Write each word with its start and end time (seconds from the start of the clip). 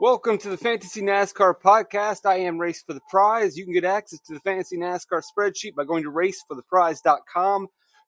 Welcome 0.00 0.38
to 0.38 0.48
the 0.48 0.56
Fantasy 0.56 1.02
NASCAR 1.02 1.60
podcast. 1.62 2.24
I 2.24 2.36
am 2.36 2.56
Race 2.56 2.80
for 2.80 2.94
the 2.94 3.02
Prize. 3.10 3.58
You 3.58 3.64
can 3.64 3.74
get 3.74 3.84
access 3.84 4.18
to 4.20 4.32
the 4.32 4.40
Fantasy 4.40 4.78
NASCAR 4.78 5.20
spreadsheet 5.22 5.74
by 5.74 5.84
going 5.84 6.04
to 6.04 6.10
racefortheprize.com. 6.10 7.66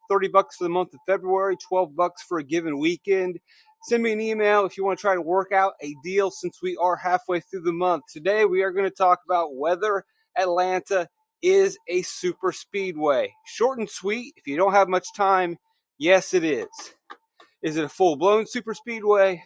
30 0.08 0.28
bucks 0.28 0.56
for 0.56 0.64
the 0.64 0.70
month 0.70 0.94
of 0.94 1.00
February, 1.04 1.54
12 1.58 1.94
bucks 1.94 2.22
for 2.22 2.38
a 2.38 2.42
given 2.42 2.78
weekend. 2.78 3.38
Send 3.82 4.02
me 4.02 4.10
an 4.10 4.22
email 4.22 4.64
if 4.64 4.78
you 4.78 4.86
want 4.86 4.98
to 4.98 5.02
try 5.02 5.14
to 5.14 5.20
work 5.20 5.52
out 5.52 5.74
a 5.82 5.94
deal 6.02 6.30
since 6.30 6.62
we 6.62 6.78
are 6.78 6.96
halfway 6.96 7.40
through 7.40 7.60
the 7.60 7.74
month. 7.74 8.04
Today 8.10 8.46
we 8.46 8.62
are 8.62 8.72
going 8.72 8.88
to 8.88 8.96
talk 8.96 9.20
about 9.26 9.54
whether 9.54 10.06
Atlanta 10.34 11.10
is 11.42 11.76
a 11.88 12.00
super 12.00 12.52
speedway. 12.52 13.34
Short 13.44 13.78
and 13.78 13.90
sweet. 13.90 14.32
If 14.38 14.46
you 14.46 14.56
don't 14.56 14.72
have 14.72 14.88
much 14.88 15.12
time, 15.14 15.58
yes, 15.98 16.32
it 16.32 16.42
is. 16.42 16.68
Is 17.62 17.76
it 17.76 17.84
a 17.84 17.88
full 17.90 18.16
blown 18.16 18.46
super 18.46 18.72
speedway? 18.72 19.44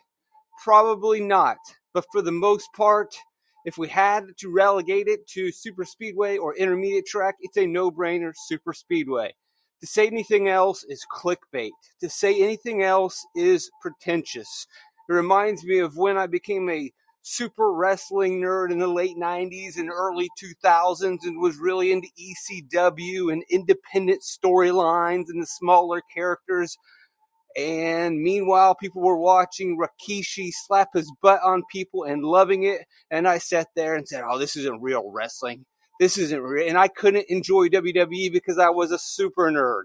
Probably 0.62 1.20
not. 1.20 1.58
But 1.96 2.04
for 2.12 2.20
the 2.20 2.30
most 2.30 2.74
part, 2.74 3.16
if 3.64 3.78
we 3.78 3.88
had 3.88 4.36
to 4.40 4.52
relegate 4.52 5.08
it 5.08 5.26
to 5.28 5.50
super 5.50 5.86
speedway 5.86 6.36
or 6.36 6.54
intermediate 6.54 7.06
track, 7.06 7.36
it's 7.40 7.56
a 7.56 7.66
no 7.66 7.90
brainer 7.90 8.34
super 8.36 8.74
speedway. 8.74 9.34
To 9.80 9.86
say 9.86 10.06
anything 10.06 10.46
else 10.46 10.84
is 10.84 11.06
clickbait. 11.10 11.70
To 12.02 12.10
say 12.10 12.38
anything 12.42 12.82
else 12.82 13.26
is 13.34 13.70
pretentious. 13.80 14.66
It 15.08 15.12
reminds 15.14 15.64
me 15.64 15.78
of 15.78 15.96
when 15.96 16.18
I 16.18 16.26
became 16.26 16.68
a 16.68 16.92
super 17.22 17.72
wrestling 17.72 18.42
nerd 18.42 18.72
in 18.72 18.78
the 18.78 18.88
late 18.88 19.16
90s 19.16 19.78
and 19.78 19.88
early 19.88 20.28
2000s 20.38 21.20
and 21.22 21.40
was 21.40 21.56
really 21.56 21.92
into 21.92 22.08
ECW 22.20 23.32
and 23.32 23.42
independent 23.48 24.20
storylines 24.20 25.30
and 25.30 25.40
the 25.40 25.46
smaller 25.46 26.02
characters. 26.14 26.76
And 27.56 28.20
meanwhile, 28.20 28.74
people 28.74 29.02
were 29.02 29.16
watching 29.16 29.78
Rikishi 29.78 30.50
slap 30.52 30.88
his 30.94 31.10
butt 31.22 31.40
on 31.42 31.62
people 31.72 32.04
and 32.04 32.22
loving 32.22 32.64
it. 32.64 32.82
And 33.10 33.26
I 33.26 33.38
sat 33.38 33.68
there 33.74 33.94
and 33.94 34.06
said, 34.06 34.24
Oh, 34.28 34.38
this 34.38 34.56
isn't 34.56 34.82
real 34.82 35.10
wrestling. 35.10 35.64
This 35.98 36.18
isn't 36.18 36.42
real. 36.42 36.68
And 36.68 36.76
I 36.76 36.88
couldn't 36.88 37.26
enjoy 37.30 37.68
WWE 37.68 38.30
because 38.30 38.58
I 38.58 38.68
was 38.68 38.92
a 38.92 38.98
super 38.98 39.50
nerd. 39.50 39.84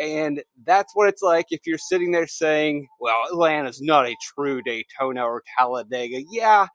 And 0.00 0.42
that's 0.64 0.92
what 0.94 1.08
it's 1.08 1.22
like 1.22 1.46
if 1.50 1.60
you're 1.66 1.78
sitting 1.78 2.10
there 2.10 2.26
saying, 2.26 2.88
well, 3.00 3.22
Atlanta's 3.30 3.80
not 3.80 4.08
a 4.08 4.16
true 4.34 4.60
Daytona 4.60 5.22
or 5.24 5.44
Talladega. 5.56 6.22
Yeah, 6.28 6.66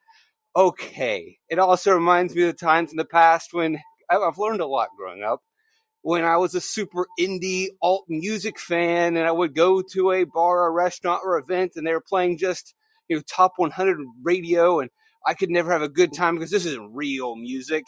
okay. 0.56 1.38
It 1.50 1.60
also 1.60 1.94
reminds 1.94 2.34
me 2.34 2.44
of 2.44 2.48
the 2.48 2.66
times 2.66 2.92
in 2.92 2.98
the 2.98 3.04
past 3.04 3.50
when 3.52 3.82
I've 4.10 4.38
learned 4.38 4.62
a 4.62 4.68
lot 4.68 4.88
growing 4.98 5.22
up 5.22 5.42
when 6.02 6.24
I 6.24 6.38
was 6.38 6.56
a 6.56 6.62
super 6.62 7.08
indie 7.20 7.68
alt 7.82 8.06
music 8.08 8.60
fan 8.60 9.18
and 9.18 9.28
I 9.28 9.32
would 9.32 9.54
go 9.54 9.82
to 9.94 10.12
a 10.12 10.24
bar 10.24 10.64
or 10.64 10.72
restaurant 10.72 11.22
or 11.24 11.38
event 11.38 11.74
and 11.76 11.86
they 11.86 11.94
were 11.94 12.02
playing 12.02 12.38
just, 12.38 12.74
you 13.08 13.18
know, 13.18 13.24
top 13.28 13.54
100 13.58 13.98
radio 14.24 14.80
and 14.80 14.90
I 15.26 15.34
could 15.34 15.50
never 15.50 15.72
have 15.72 15.82
a 15.82 15.90
good 15.90 16.14
time 16.14 16.36
because 16.36 16.52
this 16.52 16.66
isn't 16.66 16.94
real 16.94 17.36
music. 17.36 17.86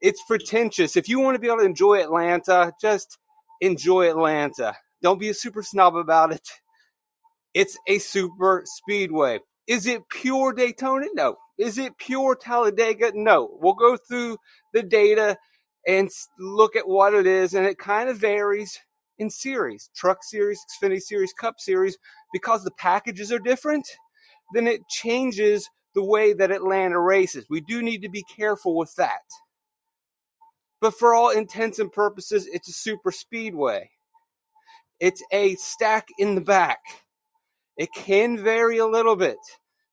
It's 0.00 0.22
pretentious. 0.26 0.96
If 0.96 1.08
you 1.08 1.20
want 1.20 1.34
to 1.34 1.40
be 1.40 1.48
able 1.48 1.58
to 1.58 1.64
enjoy 1.64 2.00
Atlanta, 2.00 2.72
just 2.80 3.18
enjoy 3.60 4.08
Atlanta. 4.08 4.76
Don't 5.02 5.18
be 5.18 5.28
a 5.28 5.34
super 5.34 5.62
snob 5.62 5.96
about 5.96 6.32
it. 6.32 6.48
It's 7.54 7.76
a 7.88 7.98
super 7.98 8.62
speedway. 8.64 9.40
Is 9.66 9.86
it 9.86 10.08
pure 10.08 10.52
Daytona? 10.52 11.06
No. 11.14 11.36
Is 11.58 11.78
it 11.78 11.98
pure 11.98 12.36
Talladega? 12.36 13.12
No. 13.14 13.58
We'll 13.60 13.74
go 13.74 13.96
through 13.96 14.36
the 14.72 14.82
data 14.82 15.38
and 15.86 16.10
look 16.38 16.76
at 16.76 16.88
what 16.88 17.14
it 17.14 17.26
is. 17.26 17.54
And 17.54 17.66
it 17.66 17.78
kind 17.78 18.08
of 18.08 18.18
varies 18.18 18.78
in 19.18 19.30
series 19.30 19.90
truck 19.94 20.18
series, 20.22 20.60
Xfinity 20.70 21.00
series, 21.00 21.32
Cup 21.32 21.54
series, 21.58 21.96
because 22.32 22.64
the 22.64 22.72
packages 22.72 23.32
are 23.32 23.38
different. 23.38 23.88
Then 24.54 24.66
it 24.66 24.86
changes 24.88 25.68
the 25.94 26.04
way 26.04 26.32
that 26.34 26.50
Atlanta 26.50 27.00
races. 27.00 27.46
We 27.48 27.60
do 27.62 27.82
need 27.82 28.02
to 28.02 28.08
be 28.08 28.24
careful 28.36 28.76
with 28.76 28.94
that. 28.96 29.22
But 30.80 30.94
for 30.94 31.14
all 31.14 31.30
intents 31.30 31.78
and 31.78 31.90
purposes, 31.90 32.46
it's 32.46 32.68
a 32.68 32.72
super 32.72 33.10
speedway. 33.10 33.90
It's 35.00 35.22
a 35.32 35.54
stack 35.56 36.08
in 36.18 36.34
the 36.34 36.40
back. 36.40 36.78
It 37.76 37.88
can 37.94 38.42
vary 38.42 38.78
a 38.78 38.86
little 38.86 39.16
bit. 39.16 39.38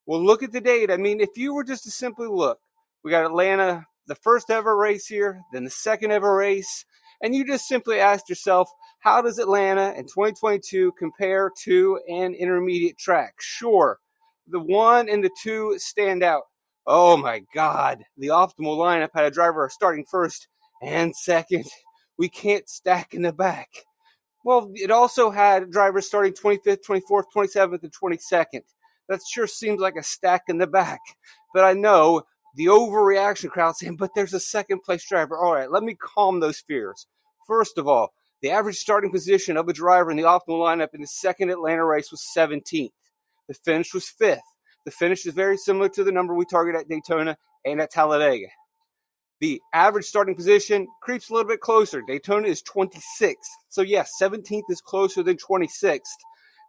Well, 0.06 0.24
look 0.24 0.44
at 0.44 0.52
the 0.52 0.62
data. 0.62 0.94
I 0.94 0.98
mean, 0.98 1.22
if 1.22 1.38
you 1.38 1.54
were 1.54 1.64
just 1.64 1.84
to 1.86 1.92
simply 1.92 2.28
look, 2.28 2.60
we 3.04 3.12
got 3.12 3.26
Atlanta 3.26 3.88
the 4.08 4.16
first 4.16 4.50
ever 4.50 4.76
race 4.76 5.08
here, 5.08 5.42
then 5.52 5.64
the 5.64 5.70
second 5.70 6.12
ever 6.12 6.36
race, 6.36 6.86
and 7.22 7.34
you 7.34 7.46
just 7.46 7.68
simply 7.68 8.00
asked 8.00 8.30
yourself, 8.30 8.70
how 9.00 9.22
does 9.22 9.40
Atlanta 9.40 9.94
in 9.98 10.04
2022 10.04 10.94
compare 10.98 11.52
to 11.64 12.00
an 12.10 12.34
intermediate 12.34 12.98
track? 12.98 13.36
Sure, 13.40 14.00
the 14.48 14.60
one 14.60 15.10
and 15.10 15.24
the 15.24 15.30
two 15.42 15.76
stand 15.78 16.24
out. 16.24 16.44
Oh 16.86 17.16
my 17.16 17.44
God, 17.56 18.04
the 18.18 18.28
optimal 18.28 18.78
lineup 18.78 19.12
had 19.14 19.26
a 19.26 19.32
driver 19.32 19.70
starting 19.70 20.06
first 20.10 20.48
and 20.82 21.16
second. 21.16 21.66
We 22.18 22.28
can't 22.28 22.68
stack 22.68 23.14
in 23.14 23.22
the 23.22 23.32
back. 23.32 23.70
Well, 24.44 24.70
it 24.76 24.92
also 24.92 25.32
had 25.32 25.72
drivers 25.72 26.08
starting 26.08 26.34
25th, 26.34 26.80
24th, 26.86 27.24
27th, 27.34 27.84
and 27.84 27.94
22nd. 27.94 28.62
That 29.08 29.22
sure 29.26 29.48
seems 29.48 29.80
like 29.80 29.96
a 29.96 30.04
stack 30.04 30.44
in 30.50 30.58
the 30.58 30.68
back. 30.68 31.00
But 31.54 31.64
I 31.64 31.74
know 31.74 32.24
the 32.56 32.66
overreaction 32.66 33.50
crowd 33.50 33.76
saying, 33.76 33.98
but 33.98 34.12
there's 34.16 34.34
a 34.34 34.40
second 34.40 34.84
place 34.84 35.08
driver. 35.08 35.38
All 35.38 35.54
right, 35.54 35.72
let 35.72 35.84
me 35.84 35.96
calm 35.96 36.40
those 36.40 36.60
fears. 36.60 37.08
First 37.48 37.78
of 37.78 37.88
all, 37.88 38.14
the 38.42 38.52
average 38.52 38.78
starting 38.78 39.12
position 39.12 39.58
of 39.58 39.68
a 39.68 39.74
driver 39.74 40.12
in 40.12 40.18
the 40.18 40.24
optimal 40.24 40.60
lineup 40.60 40.94
in 40.94 41.02
the 41.02 41.08
second 41.08 41.50
Atlanta 41.50 41.86
race 41.86 42.12
was 42.12 42.26
17th. 42.36 42.92
The 43.48 43.54
finish 43.54 43.94
was 43.94 44.08
fifth. 44.08 44.42
The 44.86 44.92
finish 44.92 45.26
is 45.26 45.34
very 45.34 45.58
similar 45.58 45.90
to 45.90 46.04
the 46.04 46.12
number 46.12 46.34
we 46.34 46.46
target 46.46 46.76
at 46.76 46.90
Daytona 46.90 47.38
and 47.66 47.80
at 47.80 47.92
Talladega. 47.92 48.48
The 49.40 49.62
average 49.74 50.06
starting 50.06 50.36
position 50.36 50.88
creeps 51.02 51.30
a 51.30 51.34
little 51.34 51.48
bit 51.48 51.62
closer. 51.62 52.02
Daytona 52.02 52.48
is 52.48 52.62
26th. 52.64 53.36
So, 53.70 53.82
yes, 53.82 54.14
17th 54.22 54.64
is 54.70 54.82
closer 54.82 55.24
than 55.24 55.38
26th, 55.38 56.02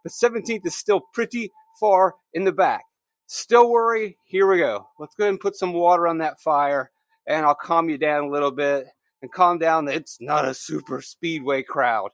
but 0.03 0.11
17th 0.11 0.65
is 0.65 0.75
still 0.75 1.01
pretty 1.13 1.51
far 1.79 2.15
in 2.33 2.43
the 2.43 2.51
back. 2.51 2.83
Still 3.27 3.69
worry? 3.71 4.17
Here 4.25 4.47
we 4.47 4.59
go. 4.59 4.87
Let's 4.99 5.15
go 5.15 5.23
ahead 5.23 5.33
and 5.33 5.39
put 5.39 5.55
some 5.55 5.73
water 5.73 6.07
on 6.07 6.19
that 6.19 6.39
fire 6.39 6.91
and 7.27 7.45
I'll 7.45 7.55
calm 7.55 7.89
you 7.89 7.97
down 7.97 8.25
a 8.25 8.29
little 8.29 8.51
bit 8.51 8.85
and 9.21 9.31
calm 9.31 9.57
down 9.57 9.87
it's 9.87 10.19
not 10.21 10.47
a 10.47 10.53
super 10.53 11.01
speedway 11.01 11.63
crowd. 11.63 12.11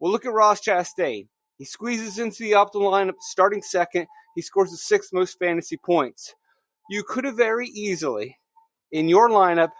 Well, 0.00 0.10
look 0.10 0.26
at 0.26 0.32
Ross 0.32 0.60
Chastain. 0.60 1.28
He 1.58 1.64
squeezes 1.64 2.18
into 2.18 2.42
the 2.42 2.52
optimal 2.52 2.92
lineup 2.92 3.14
starting 3.20 3.62
second. 3.62 4.06
He 4.34 4.42
scores 4.42 4.70
the 4.70 4.76
sixth 4.76 5.12
most 5.12 5.38
fantasy 5.38 5.76
points. 5.76 6.34
You 6.90 7.02
could 7.02 7.24
have 7.24 7.36
very 7.36 7.68
easily, 7.68 8.38
in 8.92 9.08
your 9.08 9.28
lineup, 9.28 9.70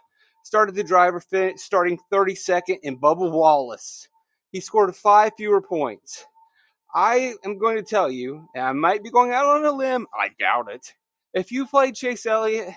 started 0.44 0.75
the 0.75 0.84
driver 0.84 1.22
starting 1.56 1.99
32nd 2.12 2.78
in 2.83 2.99
Bubba 2.99 3.31
Wallace. 3.31 4.09
He 4.50 4.61
scored 4.61 4.94
five 4.94 5.33
fewer 5.37 5.61
points. 5.61 6.25
I 6.98 7.34
am 7.44 7.59
going 7.59 7.76
to 7.76 7.84
tell 7.84 8.10
you, 8.10 8.48
and 8.56 8.64
I 8.64 8.72
might 8.72 9.04
be 9.04 9.10
going 9.10 9.31
out 9.31 9.47
on 9.47 9.64
a 9.64 9.70
limb, 9.70 10.09
I 10.12 10.31
doubt 10.36 10.69
it. 10.69 10.94
If 11.32 11.53
you 11.53 11.64
played 11.64 11.94
Chase 11.94 12.26
Elliott 12.26 12.75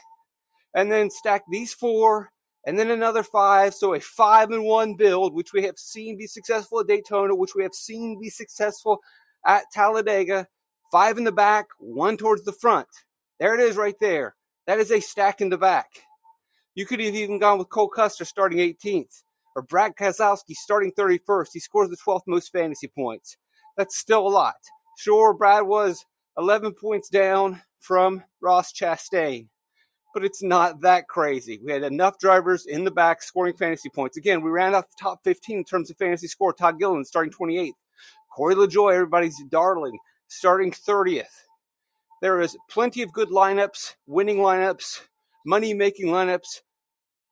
and 0.75 0.91
then 0.91 1.09
stack 1.09 1.41
these 1.49 1.73
four 1.73 2.29
and 2.63 2.77
then 2.77 2.91
another 2.91 3.23
five, 3.23 3.73
so 3.73 3.95
a 3.95 3.99
five 3.99 4.51
and 4.51 4.63
one 4.63 4.93
build, 4.93 5.33
which 5.33 5.53
we 5.53 5.63
have 5.63 5.79
seen 5.79 6.19
be 6.19 6.27
successful 6.27 6.81
at 6.81 6.87
Daytona, 6.87 7.33
which 7.33 7.55
we 7.55 7.63
have 7.63 7.73
seen 7.73 8.19
be 8.21 8.29
successful 8.29 8.99
at 9.43 9.63
Talladega, 9.73 10.45
five 10.91 11.17
in 11.17 11.23
the 11.23 11.31
back, 11.31 11.69
one 11.79 12.15
towards 12.15 12.43
the 12.43 12.53
front. 12.53 12.89
There 13.39 13.55
it 13.55 13.59
is 13.59 13.75
right 13.75 13.99
there. 13.99 14.35
That 14.67 14.77
is 14.77 14.91
a 14.91 14.99
stack 14.99 15.41
in 15.41 15.49
the 15.49 15.57
back. 15.57 15.87
You 16.75 16.85
could 16.85 16.99
have 16.99 17.15
even 17.15 17.39
gone 17.39 17.57
with 17.57 17.69
Cole 17.69 17.89
Custer 17.89 18.25
starting 18.25 18.59
18th 18.59 19.23
or 19.55 19.63
Brad 19.63 19.95
Keselowski 19.95 20.53
starting 20.53 20.91
31st. 20.91 21.47
He 21.53 21.59
scores 21.59 21.89
the 21.89 21.97
12th 21.97 22.27
most 22.27 22.51
fantasy 22.51 22.87
points. 22.87 23.37
That's 23.81 23.97
still 23.97 24.27
a 24.27 24.29
lot. 24.29 24.57
Sure, 24.95 25.33
Brad 25.33 25.63
was 25.63 26.05
11 26.37 26.73
points 26.73 27.09
down 27.09 27.63
from 27.79 28.23
Ross 28.39 28.71
Chastain, 28.71 29.47
but 30.13 30.23
it's 30.23 30.43
not 30.43 30.81
that 30.81 31.07
crazy. 31.07 31.59
We 31.65 31.71
had 31.71 31.81
enough 31.81 32.19
drivers 32.19 32.67
in 32.67 32.83
the 32.83 32.91
back 32.91 33.23
scoring 33.23 33.55
fantasy 33.57 33.89
points. 33.89 34.17
Again, 34.17 34.43
we 34.43 34.51
ran 34.51 34.75
out 34.75 34.87
the 34.91 35.01
top 35.01 35.23
15 35.23 35.57
in 35.57 35.63
terms 35.63 35.89
of 35.89 35.97
fantasy 35.97 36.27
score. 36.27 36.53
Todd 36.53 36.77
Gilliland 36.77 37.07
starting 37.07 37.33
28th. 37.33 37.71
Corey 38.31 38.53
LaJoie, 38.53 38.93
everybody's 38.93 39.43
darling, 39.49 39.97
starting 40.27 40.69
30th. 40.69 41.25
There 42.21 42.39
is 42.39 42.55
plenty 42.69 43.01
of 43.01 43.11
good 43.11 43.29
lineups, 43.29 43.95
winning 44.05 44.37
lineups, 44.37 45.01
money 45.43 45.73
making 45.73 46.09
lineups 46.09 46.61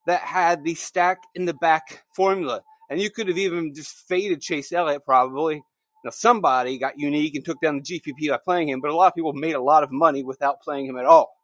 that 0.07 0.21
had 0.21 0.63
the 0.63 0.73
stack 0.73 1.19
in 1.35 1.45
the 1.45 1.53
back 1.53 2.05
formula. 2.15 2.63
And 2.89 2.99
you 2.99 3.11
could 3.11 3.27
have 3.27 3.37
even 3.37 3.75
just 3.75 3.91
faded 4.07 4.41
Chase 4.41 4.71
Elliott 4.71 5.05
probably 5.05 5.61
now, 6.03 6.11
somebody 6.11 6.77
got 6.77 6.97
unique 6.97 7.35
and 7.35 7.43
took 7.43 7.59
down 7.59 7.81
the 7.81 7.81
GPP 7.99 8.29
by 8.29 8.37
playing 8.37 8.69
him, 8.69 8.79
but 8.79 8.91
a 8.91 8.95
lot 8.95 9.07
of 9.07 9.15
people 9.15 9.33
made 9.33 9.55
a 9.55 9.61
lot 9.61 9.83
of 9.83 9.91
money 9.91 10.23
without 10.23 10.61
playing 10.61 10.85
him 10.85 10.97
at 10.97 11.05
all. 11.05 11.35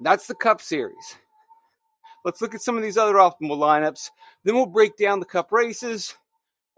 That's 0.00 0.26
the 0.26 0.34
Cup 0.34 0.60
Series. 0.60 1.16
Let's 2.24 2.42
look 2.42 2.54
at 2.54 2.62
some 2.62 2.76
of 2.76 2.82
these 2.82 2.98
other 2.98 3.14
optimal 3.14 3.58
lineups. 3.58 4.10
Then 4.44 4.56
we'll 4.56 4.66
break 4.66 4.96
down 4.96 5.20
the 5.20 5.26
Cup 5.26 5.52
races 5.52 6.14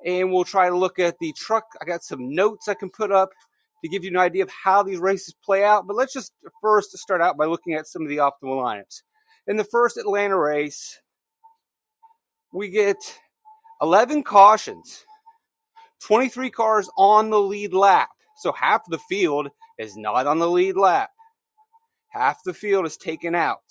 and 0.04 0.30
we'll 0.30 0.44
try 0.44 0.68
to 0.68 0.76
look 0.76 0.98
at 0.98 1.18
the 1.20 1.32
truck. 1.32 1.64
I 1.80 1.84
got 1.84 2.02
some 2.02 2.34
notes 2.34 2.68
I 2.68 2.74
can 2.74 2.90
put 2.90 3.10
up 3.10 3.30
to 3.82 3.88
give 3.88 4.04
you 4.04 4.10
an 4.10 4.16
idea 4.16 4.42
of 4.42 4.50
how 4.50 4.82
these 4.82 4.98
races 4.98 5.34
play 5.44 5.64
out. 5.64 5.86
But 5.86 5.96
let's 5.96 6.12
just 6.12 6.32
first 6.60 6.96
start 6.98 7.22
out 7.22 7.36
by 7.36 7.46
looking 7.46 7.74
at 7.74 7.86
some 7.86 8.02
of 8.02 8.08
the 8.08 8.18
optimal 8.18 8.62
lineups. 8.62 9.02
In 9.46 9.56
the 9.56 9.64
first 9.64 9.96
Atlanta 9.96 10.38
race, 10.38 11.00
we 12.52 12.68
get 12.68 12.96
11 13.82 14.22
cautions, 14.22 15.04
23 16.04 16.50
cars 16.50 16.88
on 16.96 17.30
the 17.30 17.40
lead 17.40 17.74
lap. 17.74 18.10
So 18.36 18.52
half 18.52 18.82
the 18.88 18.98
field 18.98 19.48
is 19.78 19.96
not 19.96 20.26
on 20.26 20.38
the 20.38 20.48
lead 20.48 20.76
lap. 20.76 21.10
Half 22.08 22.44
the 22.44 22.54
field 22.54 22.86
is 22.86 22.96
taken 22.96 23.34
out. 23.34 23.62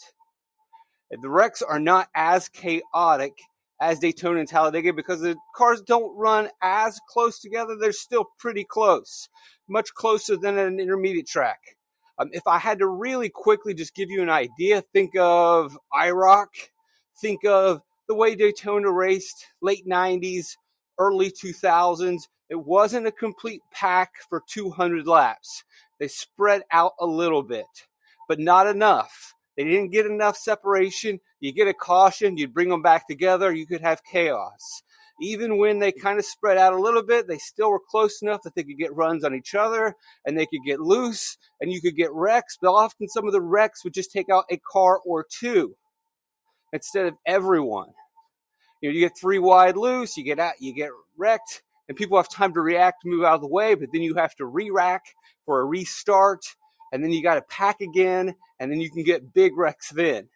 The 1.09 1.29
wrecks 1.29 1.61
are 1.61 1.79
not 1.79 2.09
as 2.13 2.49
chaotic 2.49 3.33
as 3.81 3.99
Daytona 3.99 4.39
and 4.39 4.47
Talladega 4.47 4.93
because 4.93 5.21
the 5.21 5.35
cars 5.55 5.81
don't 5.81 6.15
run 6.15 6.49
as 6.61 6.99
close 7.09 7.39
together. 7.39 7.75
They're 7.75 7.91
still 7.91 8.25
pretty 8.37 8.63
close, 8.63 9.29
much 9.67 9.93
closer 9.93 10.37
than 10.37 10.57
an 10.57 10.79
intermediate 10.79 11.27
track. 11.27 11.59
Um, 12.17 12.29
if 12.33 12.45
I 12.47 12.59
had 12.59 12.79
to 12.79 12.87
really 12.87 13.29
quickly 13.29 13.73
just 13.73 13.95
give 13.95 14.09
you 14.09 14.21
an 14.21 14.29
idea, 14.29 14.83
think 14.93 15.15
of 15.17 15.77
IROC, 15.93 16.47
think 17.19 17.43
of 17.45 17.81
the 18.11 18.15
way 18.15 18.35
Daytona 18.35 18.91
raced 18.91 19.47
late 19.61 19.87
90s, 19.87 20.57
early 20.99 21.31
2000s. 21.31 22.23
It 22.49 22.59
wasn't 22.59 23.07
a 23.07 23.11
complete 23.11 23.61
pack 23.71 24.15
for 24.27 24.43
200 24.49 25.07
laps. 25.07 25.63
They 25.97 26.09
spread 26.09 26.63
out 26.73 26.91
a 26.99 27.05
little 27.05 27.41
bit, 27.41 27.87
but 28.27 28.37
not 28.37 28.67
enough. 28.67 29.33
They 29.55 29.63
didn't 29.63 29.93
get 29.93 30.05
enough 30.05 30.35
separation. 30.35 31.21
You 31.39 31.53
get 31.53 31.69
a 31.69 31.73
caution, 31.73 32.35
you'd 32.35 32.53
bring 32.53 32.67
them 32.67 32.81
back 32.81 33.07
together, 33.07 33.53
you 33.53 33.65
could 33.65 33.79
have 33.79 34.03
chaos. 34.03 34.83
Even 35.21 35.57
when 35.57 35.79
they 35.79 35.93
kind 35.93 36.19
of 36.19 36.25
spread 36.25 36.57
out 36.57 36.73
a 36.73 36.81
little 36.81 37.03
bit, 37.03 37.29
they 37.29 37.37
still 37.37 37.71
were 37.71 37.79
close 37.79 38.21
enough 38.21 38.41
that 38.43 38.55
they 38.55 38.63
could 38.63 38.77
get 38.77 38.93
runs 38.93 39.23
on 39.23 39.33
each 39.33 39.55
other 39.55 39.95
and 40.25 40.37
they 40.37 40.47
could 40.47 40.65
get 40.65 40.81
loose 40.81 41.37
and 41.61 41.71
you 41.71 41.79
could 41.79 41.95
get 41.95 42.11
wrecks. 42.11 42.57
But 42.61 42.73
often 42.73 43.07
some 43.07 43.25
of 43.25 43.31
the 43.31 43.39
wrecks 43.39 43.85
would 43.85 43.93
just 43.93 44.11
take 44.11 44.29
out 44.29 44.43
a 44.51 44.57
car 44.57 44.99
or 45.05 45.25
two 45.39 45.77
instead 46.73 47.05
of 47.05 47.13
everyone. 47.25 47.93
You 48.81 48.89
know, 48.89 48.95
you 48.95 48.99
get 49.01 49.17
three 49.17 49.39
wide 49.39 49.77
loose, 49.77 50.17
you 50.17 50.23
get 50.23 50.39
out, 50.39 50.55
you 50.59 50.73
get 50.73 50.89
wrecked, 51.17 51.61
and 51.87 51.95
people 51.95 52.17
have 52.17 52.29
time 52.29 52.53
to 52.53 52.61
react, 52.61 53.05
move 53.05 53.23
out 53.23 53.35
of 53.35 53.41
the 53.41 53.47
way, 53.47 53.75
but 53.75 53.89
then 53.91 54.01
you 54.01 54.15
have 54.15 54.35
to 54.35 54.45
re-rack 54.45 55.03
for 55.45 55.61
a 55.61 55.65
restart, 55.65 56.43
and 56.91 57.03
then 57.03 57.11
you 57.11 57.21
got 57.21 57.35
to 57.35 57.41
pack 57.43 57.81
again, 57.81 58.35
and 58.59 58.71
then 58.71 58.81
you 58.81 58.89
can 58.89 59.03
get 59.03 59.33
big 59.33 59.55
wrecks 59.55 59.89
then. 59.89 60.27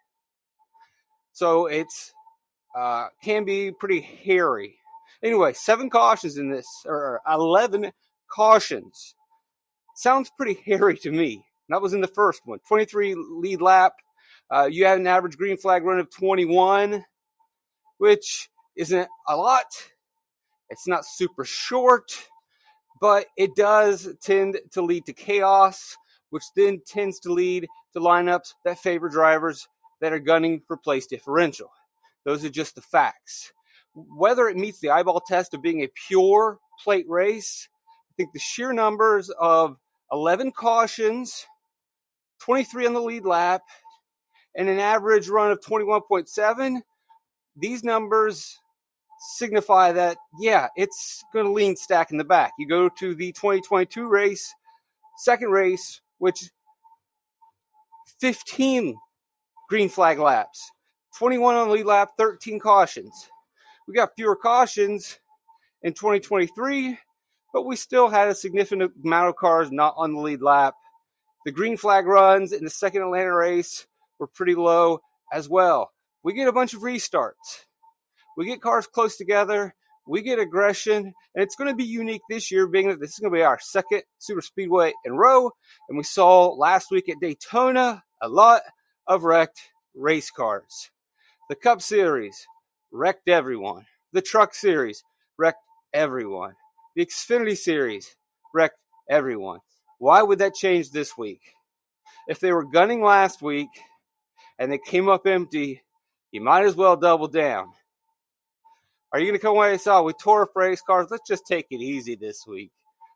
So 1.34 1.66
it's 1.66 2.14
uh, 2.76 3.08
can 3.24 3.46
be 3.46 3.72
pretty 3.72 4.02
hairy. 4.02 4.78
Anyway, 5.24 5.54
seven 5.54 5.90
cautions 5.90 6.38
in 6.38 6.50
this, 6.50 6.68
or 6.86 7.22
eleven 7.28 7.92
cautions. 8.30 9.16
Sounds 9.96 10.32
pretty 10.38 10.62
hairy 10.66 10.98
to 11.00 11.12
me. 11.12 11.44
That 11.70 11.82
was 11.82 11.94
in 11.94 12.02
the 12.02 12.08
first 12.08 12.42
one. 12.46 12.60
23 12.68 13.16
lead 13.16 13.60
lap. 13.60 13.94
Uh, 14.52 14.70
you 14.70 14.86
had 14.86 15.00
an 15.00 15.08
average 15.08 15.36
green 15.36 15.58
flag 15.58 15.84
run 15.84 16.00
of 16.00 16.12
21 16.12 17.04
which 17.98 18.50
isn't 18.76 19.08
a 19.28 19.36
lot. 19.36 19.66
It's 20.70 20.88
not 20.88 21.06
super 21.06 21.46
short, 21.46 22.30
but 23.00 23.28
it 23.38 23.56
does 23.56 24.14
tend 24.22 24.60
to 24.72 24.82
lead 24.82 25.06
to 25.06 25.14
chaos, 25.14 25.96
which 26.30 26.44
then 26.56 26.82
tends 26.86 27.20
to 27.22 27.34
lead 27.34 27.68
to 27.94 28.00
lineups 28.00 28.54
that 28.64 28.80
favor 28.80 29.10
drivers 29.10 29.68
that 30.02 30.14
are 30.14 30.20
gunning 30.20 30.62
for 30.68 30.78
place 30.78 31.08
differential. 31.08 31.72
Those 32.26 32.44
are 32.44 32.50
just 32.50 32.76
the 32.76 32.82
facts. 32.82 33.54
Whether 33.94 34.48
it 34.48 34.58
meets 34.58 34.80
the 34.80 34.90
eyeball 34.90 35.22
test 35.22 35.54
of 35.54 35.62
being 35.62 35.82
a 35.82 35.92
pure 36.08 36.60
plate 36.84 37.06
race, 37.08 37.70
I 38.12 38.14
think 38.18 38.34
the 38.34 38.40
sheer 38.40 38.74
numbers 38.74 39.30
of 39.30 39.78
11 40.12 40.52
cautions, 40.52 41.46
23 42.40 42.88
on 42.88 42.94
the 42.94 43.02
lead 43.02 43.26
lap, 43.26 43.62
and 44.56 44.68
an 44.68 44.80
average 44.80 45.30
run 45.30 45.52
of 45.52 45.62
21.7 45.62 46.82
these 47.56 47.84
numbers 47.84 48.60
signify 49.20 49.92
that, 49.94 50.18
yeah, 50.40 50.68
it's 50.76 51.24
going 51.34 51.46
to 51.46 51.52
lean 51.52 51.76
stack 51.76 52.12
in 52.12 52.18
the 52.18 52.24
back. 52.24 52.54
You 52.60 52.68
go 52.68 52.90
to 52.90 53.16
the 53.16 53.32
2022 53.32 54.08
race, 54.08 54.54
second 55.18 55.52
race, 55.52 56.02
which 56.18 56.50
15 58.20 58.96
green 59.70 59.90
flag 59.90 60.20
laps, 60.20 60.70
21 61.18 61.56
on 61.56 61.68
the 61.68 61.74
lead 61.74 61.86
lap, 61.86 62.12
13 62.18 62.60
cautions. 62.60 63.30
We 63.88 63.94
got 63.94 64.16
fewer 64.16 64.36
cautions 64.36 65.20
in 65.82 65.94
2023, 65.94 66.98
but 67.54 67.66
we 67.66 67.76
still 67.76 68.10
had 68.10 68.28
a 68.28 68.36
significant 68.36 68.92
amount 69.04 69.30
of 69.30 69.36
cars 69.36 69.72
not 69.72 69.94
on 69.98 70.14
the 70.14 70.20
lead 70.20 70.42
lap. 70.42 70.76
The 71.46 71.52
green 71.52 71.78
flag 71.78 72.06
runs 72.06 72.52
in 72.52 72.64
the 72.64 72.70
second 72.70 73.04
Atlanta 73.04 73.34
race 73.34 73.86
were 74.20 74.28
pretty 74.28 74.56
low 74.56 75.02
as 75.32 75.48
well 75.48 75.92
we 76.26 76.34
get 76.34 76.48
a 76.48 76.52
bunch 76.52 76.74
of 76.74 76.82
restarts. 76.82 77.66
We 78.36 78.48
get 78.48 78.60
cars 78.60 78.88
close 78.88 79.16
together. 79.16 79.76
We 80.08 80.24
get 80.24 80.40
aggression, 80.40 80.98
and 81.06 81.44
it's 81.44 81.56
going 81.56 81.70
to 81.70 81.76
be 81.76 81.84
unique 81.84 82.24
this 82.28 82.52
year, 82.52 82.66
being 82.66 82.90
that 82.90 83.00
this 83.00 83.12
is 83.12 83.20
going 83.20 83.32
to 83.32 83.38
be 83.38 83.44
our 83.44 83.60
second 83.62 84.02
super 84.18 84.42
speedway 84.42 84.94
in 85.06 85.14
row. 85.16 85.52
And 85.88 85.98
we 85.98 86.04
saw 86.04 86.48
last 86.48 86.90
week 86.90 87.10
at 87.10 87.20
Daytona 87.22 88.04
a 88.22 88.28
lot 88.28 88.64
of 89.06 89.24
wrecked 89.24 89.60
race 89.94 90.32
cars. 90.32 90.90
The 91.48 91.56
Cup 91.56 91.80
Series 91.80 92.48
wrecked 92.92 93.30
everyone. 93.30 93.86
The 94.12 94.24
Truck 94.24 94.56
Series 94.56 95.04
wrecked 95.38 95.62
everyone. 95.94 96.56
The 96.96 97.06
Xfinity 97.06 97.56
Series 97.56 98.16
wrecked 98.52 98.80
everyone. 99.08 99.60
Why 100.00 100.24
would 100.24 100.40
that 100.40 100.56
change 100.56 100.90
this 100.90 101.16
week? 101.16 101.42
If 102.28 102.40
they 102.40 102.52
were 102.52 102.66
gunning 102.66 103.04
last 103.04 103.44
week 103.44 103.70
and 104.58 104.72
they 104.72 104.80
came 104.80 105.08
up 105.08 105.28
empty, 105.28 105.84
you 106.36 106.42
might 106.42 106.66
as 106.66 106.76
well 106.76 106.98
double 106.98 107.30
down. 107.30 107.72
Are 109.14 109.20
you 109.20 109.26
going 109.28 109.40
to 109.40 109.42
come 109.42 109.56
away 109.56 109.72
and 109.72 109.80
say, 109.80 110.02
we 110.02 110.12
tore 110.12 110.42
up 110.42 110.54
race 110.54 110.82
cars, 110.82 111.08
let's 111.10 111.26
just 111.26 111.48
take 111.48 111.68
it 111.72 111.80
easy 111.80 112.16
this 112.16 112.46
week? 112.46 112.72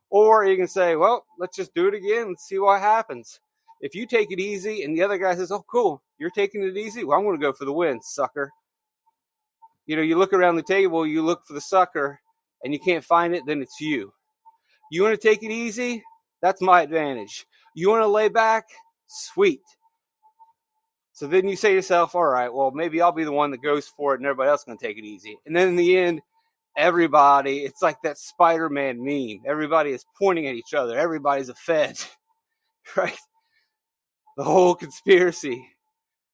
Or 0.10 0.45
you 0.45 0.56
can 0.56 0.69
say, 0.69 0.95
well, 0.95 1.25
let's 1.38 1.57
just 1.57 1.75
do 1.75 1.89
it 1.89 1.94
again 1.94 2.27
and 2.27 2.39
see 2.39 2.60
what 2.60 2.80
happens. 2.80 3.42
If 3.81 3.94
you 3.94 4.07
take 4.07 4.31
it 4.31 4.39
easy 4.39 4.83
and 4.83 4.98
the 4.98 5.04
other 5.04 5.18
guy 5.18 5.36
says, 5.36 5.51
oh, 5.51 5.66
cool, 5.69 6.01
you're 6.18 6.30
taking 6.30 6.63
it 6.63 6.77
easy, 6.77 7.04
well, 7.04 7.19
I'm 7.19 7.25
going 7.25 7.38
to 7.38 7.45
go 7.45 7.51
for 7.51 7.66
the 7.66 7.74
win, 7.74 8.01
sucker. 8.01 8.51
You 9.86 9.98
know, 9.98 10.01
you 10.01 10.18
look 10.18 10.31
around 10.31 10.56
the 10.56 10.63
table, 10.63 11.06
you 11.06 11.22
look 11.22 11.45
for 11.45 11.51
the 11.54 11.60
sucker, 11.60 12.22
and 12.63 12.72
you 12.72 12.80
can't 12.80 13.04
find 13.04 13.36
it, 13.36 13.44
then 13.45 13.62
it's 13.62 13.81
you. 13.81 14.13
You 14.94 15.04
want 15.04 15.19
to 15.19 15.27
take 15.27 15.44
it 15.44 15.51
easy? 15.51 16.04
That's 16.42 16.62
my 16.62 16.83
advantage. 16.83 17.45
You 17.75 17.89
want 17.89 18.04
to 18.04 18.07
lay 18.07 18.30
back? 18.30 18.69
Sweet. 19.07 19.62
So 21.20 21.28
then 21.28 21.50
you 21.50 21.58
say 21.58 21.72
to 21.72 21.76
yourself, 21.76 22.16
all 22.16 22.28
right, 22.28 22.48
well, 22.48 22.72
maybe 22.72 23.02
I'll 23.02 23.12
be 23.12 23.26
the 23.26 23.34
one 23.34 23.52
that 23.52 23.62
goes 23.62 23.90
for 23.90 24.14
it 24.14 24.22
and 24.22 24.26
everybody 24.26 24.52
else 24.52 24.62
is 24.62 24.66
going 24.68 24.78
to 24.78 24.88
take 24.88 24.98
it 24.98 25.04
easy. 25.04 25.38
And 25.46 25.54
then 25.54 25.68
in 25.68 25.76
the 25.76 25.98
end, 25.98 26.22
everybody, 26.78 27.58
it's 27.58 27.82
like 27.82 27.98
that 28.04 28.18
Spider 28.18 28.70
Man 28.70 29.04
meme. 29.04 29.42
Everybody 29.46 29.92
is 29.92 30.06
pointing 30.18 30.48
at 30.48 30.56
each 30.56 30.74
other. 30.74 30.98
Everybody's 30.98 31.50
a 31.50 31.56
Fed, 31.56 32.00
right? 32.96 33.20
The 34.38 34.46
whole 34.46 34.76
conspiracy. 34.76 35.68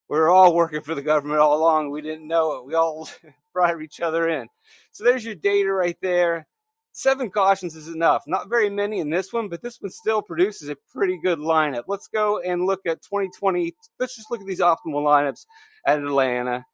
We 0.08 0.20
are 0.20 0.30
all 0.30 0.54
working 0.54 0.82
for 0.82 0.94
the 0.94 1.02
government 1.02 1.40
all 1.40 1.58
along. 1.58 1.90
We 1.90 2.02
didn't 2.04 2.28
know 2.28 2.58
it. 2.58 2.68
We 2.68 2.76
all 2.76 3.10
bribe 3.54 3.82
each 3.82 4.02
other 4.02 4.30
in. 4.30 4.48
So 4.92 5.04
there's 5.04 5.26
your 5.26 5.34
data 5.34 5.74
right 5.74 5.98
there 6.04 6.46
seven 6.96 7.30
cautions 7.30 7.76
is 7.76 7.90
enough. 7.90 8.24
Not 8.26 8.50
very 8.50 8.70
many 8.70 9.02
in 9.02 9.10
this 9.10 9.34
one, 9.34 9.50
but 9.50 9.62
this 9.62 9.82
one 9.82 9.92
still 9.92 10.22
produces 10.22 10.70
a 10.70 10.78
pretty 10.94 11.20
good 11.22 11.40
lineup. 11.40 11.84
Let's 11.88 12.08
go 12.08 12.40
and 12.40 12.66
look 12.66 12.86
at 12.88 13.02
2020. 13.04 13.76
Let's 14.00 14.16
just 14.16 14.32
look 14.32 14.40
at 14.40 14.48
these 14.48 14.62
optimal 14.62 15.04
lineups 15.04 15.46
at 15.86 16.00
Atlanta 16.00 16.66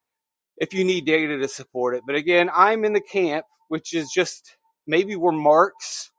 if 0.57 0.75
you 0.75 0.83
need 0.83 1.05
data 1.05 1.39
to 1.39 1.47
support 1.47 1.95
it. 1.95 2.03
But 2.05 2.15
again, 2.15 2.51
I'm 2.53 2.85
in 2.85 2.93
the 2.93 3.01
camp, 3.01 3.45
which 3.69 3.95
is 3.95 4.11
just 4.11 4.57
maybe 4.85 5.15
we're 5.15 5.31
marks, 5.31 6.11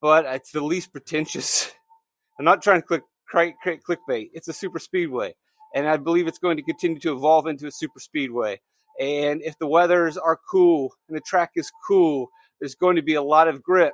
but 0.00 0.24
it's 0.24 0.52
the 0.52 0.62
least 0.62 0.92
pretentious. 0.92 1.72
I'm 2.38 2.44
not 2.44 2.62
trying 2.62 2.80
to 2.80 2.86
click, 2.86 3.02
create, 3.26 3.54
clickbait. 3.64 4.30
It's 4.32 4.46
a 4.46 4.52
super 4.52 4.78
speedway. 4.78 5.34
And 5.74 5.88
I 5.88 5.96
believe 5.96 6.28
it's 6.28 6.38
going 6.38 6.56
to 6.58 6.62
continue 6.62 7.00
to 7.00 7.12
evolve 7.12 7.48
into 7.48 7.66
a 7.66 7.72
super 7.72 7.98
speedway. 7.98 8.60
And 9.00 9.42
if 9.42 9.58
the 9.58 9.66
weathers 9.66 10.16
are 10.16 10.38
cool 10.48 10.94
and 11.08 11.16
the 11.16 11.20
track 11.20 11.50
is 11.56 11.72
cool 11.86 12.30
there's 12.60 12.74
going 12.74 12.96
to 12.96 13.02
be 13.02 13.14
a 13.14 13.22
lot 13.22 13.48
of 13.48 13.62
grip. 13.62 13.92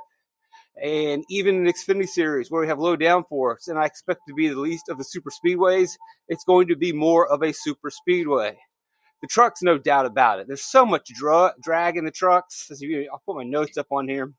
And 0.82 1.24
even 1.30 1.66
in 1.66 1.72
Xfinity 1.72 2.08
Series, 2.08 2.50
where 2.50 2.60
we 2.60 2.68
have 2.68 2.78
low 2.78 2.96
downforce, 2.96 3.68
and 3.68 3.78
I 3.78 3.86
expect 3.86 4.20
to 4.28 4.34
be 4.34 4.48
the 4.48 4.60
least 4.60 4.90
of 4.90 4.98
the 4.98 5.04
super 5.04 5.30
speedways, 5.30 5.92
it's 6.28 6.44
going 6.44 6.68
to 6.68 6.76
be 6.76 6.92
more 6.92 7.26
of 7.26 7.42
a 7.42 7.52
super 7.52 7.90
speedway. 7.90 8.58
The 9.22 9.28
trucks, 9.28 9.62
no 9.62 9.78
doubt 9.78 10.04
about 10.04 10.40
it. 10.40 10.46
There's 10.46 10.64
so 10.64 10.84
much 10.84 11.08
dra- 11.14 11.54
drag 11.62 11.96
in 11.96 12.04
the 12.04 12.10
trucks. 12.10 12.70
I'll 12.70 13.22
put 13.24 13.36
my 13.36 13.44
notes 13.44 13.78
up 13.78 13.86
on 13.90 14.06
here. 14.06 14.34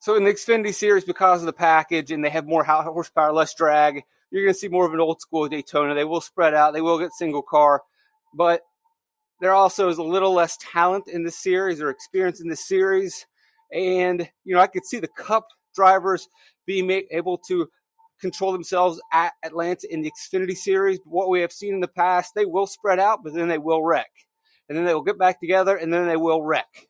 So 0.00 0.16
in 0.16 0.24
the 0.24 0.34
Xfinity 0.34 0.74
Series, 0.74 1.04
because 1.04 1.40
of 1.40 1.46
the 1.46 1.54
package 1.54 2.10
and 2.10 2.22
they 2.22 2.28
have 2.28 2.46
more 2.46 2.62
horsepower, 2.62 3.32
less 3.32 3.54
drag, 3.54 4.02
you're 4.30 4.42
going 4.42 4.52
to 4.52 4.58
see 4.58 4.68
more 4.68 4.84
of 4.84 4.92
an 4.92 5.00
old 5.00 5.22
school 5.22 5.48
Daytona. 5.48 5.94
They 5.94 6.04
will 6.04 6.20
spread 6.20 6.52
out. 6.52 6.74
They 6.74 6.82
will 6.82 6.98
get 6.98 7.12
single 7.12 7.40
car, 7.40 7.80
but 8.34 8.60
there 9.40 9.52
also 9.52 9.88
is 9.88 9.98
a 9.98 10.02
little 10.02 10.32
less 10.32 10.56
talent 10.58 11.08
in 11.08 11.24
the 11.24 11.30
series 11.30 11.80
or 11.80 11.90
experience 11.90 12.40
in 12.40 12.48
the 12.48 12.56
series. 12.56 13.26
And, 13.72 14.28
you 14.44 14.54
know, 14.54 14.60
I 14.60 14.66
could 14.68 14.86
see 14.86 15.00
the 15.00 15.08
cup 15.08 15.48
drivers 15.74 16.28
being 16.66 16.90
able 17.10 17.38
to 17.48 17.68
control 18.20 18.52
themselves 18.52 19.00
at 19.12 19.32
Atlanta 19.44 19.92
in 19.92 20.02
the 20.02 20.10
Xfinity 20.10 20.56
Series. 20.56 21.00
What 21.04 21.28
we 21.28 21.40
have 21.40 21.52
seen 21.52 21.74
in 21.74 21.80
the 21.80 21.88
past, 21.88 22.32
they 22.34 22.46
will 22.46 22.66
spread 22.66 22.98
out, 22.98 23.24
but 23.24 23.34
then 23.34 23.48
they 23.48 23.58
will 23.58 23.82
wreck. 23.82 24.10
And 24.68 24.78
then 24.78 24.84
they 24.84 24.94
will 24.94 25.02
get 25.02 25.18
back 25.18 25.40
together, 25.40 25.76
and 25.76 25.92
then 25.92 26.06
they 26.06 26.16
will 26.16 26.42
wreck. 26.42 26.88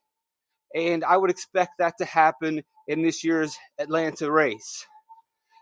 And 0.74 1.02
I 1.04 1.16
would 1.16 1.30
expect 1.30 1.72
that 1.78 1.94
to 1.98 2.04
happen 2.04 2.62
in 2.86 3.02
this 3.02 3.24
year's 3.24 3.56
Atlanta 3.78 4.30
race. 4.30 4.86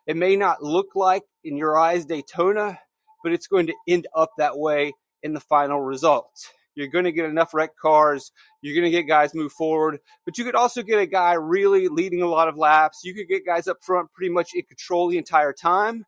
It 0.06 0.16
may 0.16 0.36
not 0.36 0.62
look 0.62 0.88
like, 0.94 1.22
in 1.44 1.56
your 1.56 1.78
eyes, 1.78 2.04
Daytona, 2.04 2.78
but 3.22 3.32
it's 3.32 3.46
going 3.46 3.68
to 3.68 3.74
end 3.88 4.06
up 4.14 4.30
that 4.38 4.58
way 4.58 4.92
in 5.22 5.32
the 5.32 5.40
final 5.40 5.80
result. 5.80 6.32
You're 6.74 6.88
going 6.88 7.04
to 7.04 7.12
get 7.12 7.26
enough 7.26 7.52
wrecked 7.54 7.78
cars. 7.78 8.32
You're 8.60 8.74
going 8.74 8.90
to 8.90 8.90
get 8.90 9.08
guys 9.08 9.34
move 9.34 9.52
forward, 9.52 10.00
but 10.24 10.38
you 10.38 10.44
could 10.44 10.54
also 10.54 10.82
get 10.82 10.98
a 10.98 11.06
guy 11.06 11.34
really 11.34 11.88
leading 11.88 12.22
a 12.22 12.28
lot 12.28 12.48
of 12.48 12.56
laps. 12.56 13.00
You 13.04 13.14
could 13.14 13.28
get 13.28 13.46
guys 13.46 13.68
up 13.68 13.78
front 13.82 14.12
pretty 14.12 14.32
much 14.32 14.50
in 14.54 14.62
control 14.62 15.08
the 15.08 15.18
entire 15.18 15.52
time. 15.52 16.04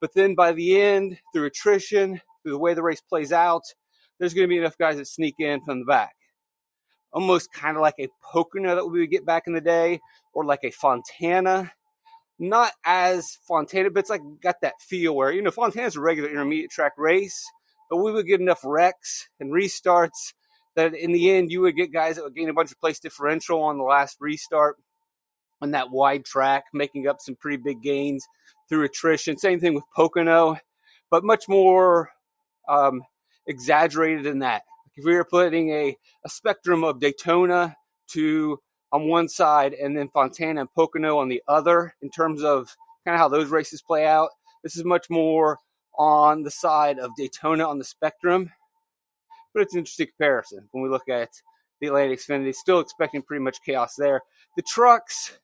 But 0.00 0.14
then 0.14 0.34
by 0.34 0.52
the 0.52 0.80
end, 0.80 1.18
through 1.32 1.46
attrition, 1.46 2.20
through 2.42 2.52
the 2.52 2.58
way 2.58 2.74
the 2.74 2.82
race 2.82 3.00
plays 3.00 3.32
out, 3.32 3.62
there's 4.18 4.34
going 4.34 4.46
to 4.46 4.48
be 4.48 4.58
enough 4.58 4.78
guys 4.78 4.96
that 4.96 5.06
sneak 5.06 5.34
in 5.38 5.60
from 5.62 5.80
the 5.80 5.84
back. 5.84 6.14
Almost 7.12 7.52
kind 7.52 7.76
of 7.76 7.82
like 7.82 7.96
a 7.98 8.08
Pocono 8.22 8.74
that 8.74 8.86
we 8.86 9.00
would 9.00 9.10
get 9.10 9.26
back 9.26 9.44
in 9.46 9.52
the 9.52 9.60
day, 9.60 10.00
or 10.32 10.44
like 10.44 10.64
a 10.64 10.70
Fontana. 10.70 11.72
Not 12.38 12.72
as 12.84 13.38
Fontana, 13.48 13.90
but 13.90 14.00
it's 14.00 14.10
like 14.10 14.20
got 14.42 14.60
that 14.60 14.80
feel 14.80 15.16
where, 15.16 15.32
you 15.32 15.40
know, 15.40 15.50
Fontana's 15.50 15.96
a 15.96 16.00
regular 16.00 16.28
intermediate 16.28 16.70
track 16.70 16.92
race 16.98 17.42
but 17.90 17.98
we 17.98 18.12
would 18.12 18.26
get 18.26 18.40
enough 18.40 18.60
wrecks 18.64 19.28
and 19.40 19.52
restarts 19.52 20.32
that 20.74 20.94
in 20.94 21.12
the 21.12 21.30
end 21.30 21.50
you 21.50 21.60
would 21.62 21.76
get 21.76 21.92
guys 21.92 22.16
that 22.16 22.24
would 22.24 22.34
gain 22.34 22.48
a 22.48 22.54
bunch 22.54 22.70
of 22.70 22.80
place 22.80 23.00
differential 23.00 23.62
on 23.62 23.78
the 23.78 23.84
last 23.84 24.18
restart 24.20 24.76
on 25.62 25.70
that 25.70 25.90
wide 25.90 26.24
track, 26.24 26.64
making 26.72 27.08
up 27.08 27.16
some 27.20 27.34
pretty 27.36 27.56
big 27.56 27.82
gains 27.82 28.26
through 28.68 28.84
attrition. 28.84 29.38
Same 29.38 29.58
thing 29.60 29.74
with 29.74 29.84
Pocono, 29.94 30.58
but 31.10 31.24
much 31.24 31.48
more 31.48 32.10
um, 32.68 33.02
exaggerated 33.46 34.24
than 34.24 34.40
that. 34.40 34.62
If 34.96 35.04
we 35.04 35.14
were 35.14 35.24
putting 35.24 35.70
a, 35.70 35.96
a 36.24 36.28
spectrum 36.28 36.84
of 36.84 37.00
Daytona 37.00 37.76
to 38.08 38.58
on 38.92 39.08
one 39.08 39.28
side 39.28 39.74
and 39.74 39.96
then 39.96 40.08
Fontana 40.08 40.60
and 40.60 40.72
Pocono 40.74 41.18
on 41.18 41.28
the 41.28 41.42
other 41.48 41.94
in 42.02 42.10
terms 42.10 42.42
of 42.42 42.76
kind 43.04 43.14
of 43.14 43.20
how 43.20 43.28
those 43.28 43.48
races 43.48 43.82
play 43.82 44.06
out, 44.06 44.30
this 44.62 44.76
is 44.76 44.84
much 44.84 45.10
more 45.10 45.58
on 45.98 46.42
the 46.42 46.50
side 46.50 46.98
of 46.98 47.16
Daytona 47.16 47.66
on 47.66 47.78
the 47.78 47.84
spectrum. 47.84 48.52
But 49.52 49.62
it's 49.62 49.74
an 49.74 49.80
interesting 49.80 50.08
comparison 50.08 50.68
when 50.72 50.82
we 50.82 50.90
look 50.90 51.08
at 51.08 51.30
the 51.80 51.88
Atlanta 51.88 52.14
Xfinity. 52.14 52.54
Still 52.54 52.80
expecting 52.80 53.22
pretty 53.22 53.42
much 53.42 53.62
chaos 53.64 53.94
there. 53.96 54.20
The 54.56 54.62
trucks 54.62 55.38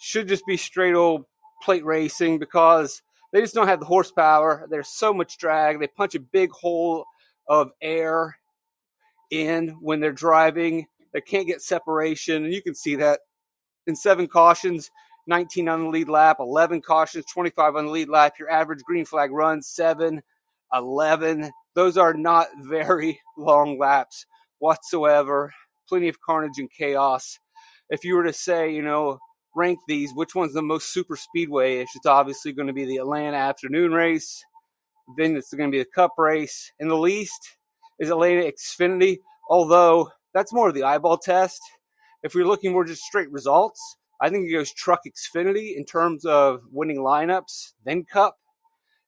should 0.00 0.28
just 0.28 0.46
be 0.46 0.56
straight 0.56 0.94
old 0.94 1.24
plate 1.62 1.84
racing 1.84 2.38
because 2.38 3.02
they 3.32 3.40
just 3.40 3.54
don't 3.54 3.68
have 3.68 3.80
the 3.80 3.86
horsepower. 3.86 4.66
There's 4.70 4.88
so 4.88 5.12
much 5.12 5.38
drag. 5.38 5.78
They 5.78 5.86
punch 5.86 6.14
a 6.14 6.20
big 6.20 6.50
hole 6.50 7.04
of 7.48 7.70
air 7.80 8.36
in 9.30 9.76
when 9.80 10.00
they're 10.00 10.12
driving. 10.12 10.86
They 11.12 11.20
can't 11.20 11.46
get 11.46 11.62
separation. 11.62 12.44
And 12.44 12.54
you 12.54 12.62
can 12.62 12.74
see 12.74 12.96
that 12.96 13.20
in 13.86 13.96
seven 13.96 14.26
cautions. 14.26 14.90
19 15.30 15.68
on 15.68 15.84
the 15.84 15.88
lead 15.88 16.08
lap, 16.08 16.38
11 16.40 16.82
cautions, 16.82 17.24
25 17.26 17.76
on 17.76 17.86
the 17.86 17.92
lead 17.92 18.08
lap. 18.08 18.34
Your 18.38 18.50
average 18.50 18.82
green 18.82 19.04
flag 19.04 19.30
run, 19.30 19.62
7, 19.62 20.20
11. 20.74 21.50
Those 21.74 21.96
are 21.96 22.12
not 22.12 22.48
very 22.62 23.20
long 23.38 23.78
laps 23.78 24.26
whatsoever. 24.58 25.54
Plenty 25.88 26.08
of 26.08 26.20
carnage 26.20 26.58
and 26.58 26.70
chaos. 26.70 27.38
If 27.88 28.04
you 28.04 28.16
were 28.16 28.24
to 28.24 28.32
say, 28.32 28.74
you 28.74 28.82
know, 28.82 29.18
rank 29.54 29.78
these, 29.86 30.12
which 30.12 30.34
one's 30.34 30.52
the 30.52 30.62
most 30.62 30.92
super 30.92 31.16
speedway 31.16 31.78
ish? 31.78 31.90
It's 31.94 32.06
obviously 32.06 32.52
going 32.52 32.68
to 32.68 32.72
be 32.72 32.84
the 32.84 32.98
Atlanta 32.98 33.36
afternoon 33.36 33.92
race. 33.92 34.44
Then 35.16 35.36
it's 35.36 35.54
going 35.54 35.70
to 35.70 35.76
be 35.76 35.82
the 35.82 35.88
Cup 35.94 36.14
race. 36.18 36.72
And 36.80 36.90
the 36.90 36.96
least 36.96 37.56
is 38.00 38.10
Atlanta 38.10 38.50
Xfinity, 38.50 39.18
although 39.48 40.10
that's 40.34 40.52
more 40.52 40.68
of 40.68 40.74
the 40.74 40.82
eyeball 40.82 41.18
test. 41.18 41.60
If 42.24 42.34
we're 42.34 42.46
looking 42.46 42.72
more 42.72 42.84
just 42.84 43.02
straight 43.02 43.30
results, 43.30 43.96
I 44.20 44.28
think 44.28 44.48
it 44.48 44.52
goes 44.52 44.72
Truck 44.72 45.00
Xfinity 45.06 45.76
in 45.76 45.84
terms 45.84 46.26
of 46.26 46.62
winning 46.70 46.98
lineups, 46.98 47.72
then 47.84 48.04
Cup. 48.04 48.36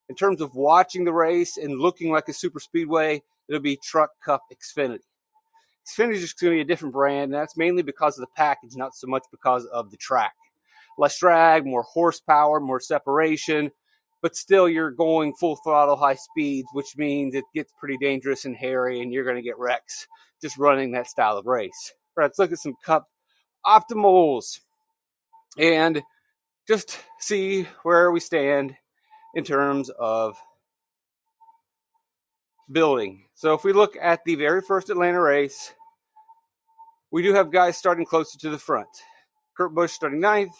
In 0.09 0.16
terms 0.16 0.40
of 0.40 0.54
watching 0.54 1.04
the 1.04 1.12
race 1.12 1.57
and 1.57 1.78
looking 1.78 2.11
like 2.11 2.28
a 2.28 2.33
super 2.33 2.61
speedway, 2.61 3.23
it'll 3.49 3.61
be 3.61 3.76
Truck 3.76 4.11
Cup 4.25 4.42
Xfinity. 4.52 5.00
Xfinity 5.87 6.14
is 6.14 6.21
just 6.23 6.40
going 6.40 6.52
to 6.52 6.57
be 6.57 6.61
a 6.61 6.64
different 6.64 6.95
brand, 6.95 7.33
and 7.33 7.35
that's 7.35 7.57
mainly 7.57 7.83
because 7.83 8.16
of 8.19 8.23
the 8.23 8.33
package, 8.37 8.75
not 8.75 8.95
so 8.95 9.07
much 9.07 9.25
because 9.31 9.66
of 9.66 9.90
the 9.90 9.97
track. 9.97 10.35
Less 10.97 11.19
drag, 11.19 11.66
more 11.66 11.83
horsepower, 11.83 12.61
more 12.61 12.81
separation, 12.81 13.71
but 14.23 14.37
still 14.37 14.69
you're 14.69 14.90
going 14.90 15.35
full 15.35 15.57
throttle 15.57 15.97
high 15.97 16.14
speeds, 16.14 16.69
which 16.73 16.97
means 16.97 17.35
it 17.35 17.45
gets 17.54 17.73
pretty 17.78 17.97
dangerous 17.99 18.45
and 18.45 18.57
hairy, 18.57 19.00
and 19.00 19.12
you're 19.12 19.25
going 19.25 19.37
to 19.37 19.42
get 19.42 19.59
wrecks 19.59 20.07
just 20.40 20.57
running 20.59 20.92
that 20.92 21.09
style 21.09 21.37
of 21.37 21.47
race. 21.47 21.92
All 22.16 22.23
right, 22.23 22.26
let's 22.26 22.38
look 22.38 22.52
at 22.52 22.59
some 22.59 22.76
Cup 22.85 23.09
optimals 23.66 24.61
and 25.59 26.02
just 26.68 26.99
see 27.18 27.66
where 27.82 28.11
we 28.11 28.21
stand 28.21 28.76
in 29.35 29.44
terms 29.44 29.90
of 29.90 30.37
building. 32.71 33.26
So 33.35 33.54
if 33.54 33.64
we 33.64 33.73
look 33.73 33.97
at 34.00 34.25
the 34.25 34.35
very 34.35 34.62
first 34.62 34.90
Atlanta 34.90 35.21
race, 35.21 35.75
we 37.11 37.23
do 37.23 37.35
have 37.35 37.52
guys 37.52 37.76
starting 37.76 38.06
closer 38.06 38.38
to 38.38 38.50
the 38.50 38.59
front. 38.59 38.88
Kurt 39.56 39.75
Busch 39.75 39.92
starting 39.92 40.21
ninth, 40.21 40.54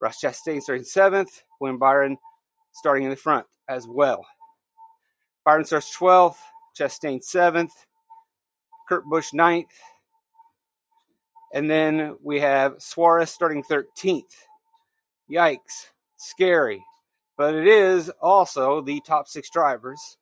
Ross 0.00 0.20
Chastain 0.20 0.60
starting 0.60 0.84
seventh, 0.84 1.42
William 1.60 1.78
Byron 1.78 2.18
starting 2.72 3.04
in 3.04 3.10
the 3.10 3.16
front 3.16 3.46
as 3.68 3.86
well. 3.86 4.26
Byron 5.44 5.64
starts 5.64 5.96
12th, 5.96 6.38
Chastain 6.78 7.22
seventh, 7.22 7.72
Kurt 8.88 9.04
Busch 9.04 9.32
ninth, 9.32 9.70
and 11.52 11.70
then 11.70 12.16
we 12.22 12.40
have 12.40 12.74
Suarez 12.78 13.30
starting 13.30 13.62
13th. 13.62 14.22
Yikes. 15.30 15.90
Scary. 16.16 16.84
But 17.36 17.54
it 17.54 17.66
is 17.66 18.10
also 18.20 18.80
the 18.80 19.00
top 19.06 19.28
six 19.28 19.50
drivers 19.50 20.18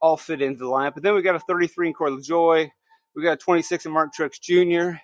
all 0.00 0.16
fit 0.16 0.42
into 0.42 0.58
the 0.58 0.70
lineup. 0.70 0.94
But 0.94 1.02
then 1.02 1.14
we 1.14 1.22
got 1.22 1.34
a 1.34 1.40
33 1.40 1.88
in 1.88 1.94
Corey 1.94 2.12
LaJoie. 2.12 2.70
We 3.14 3.22
got 3.22 3.32
a 3.32 3.36
26 3.36 3.86
in 3.86 3.92
Martin 3.92 4.12
Truex 4.16 4.40
Jr. 4.40 4.98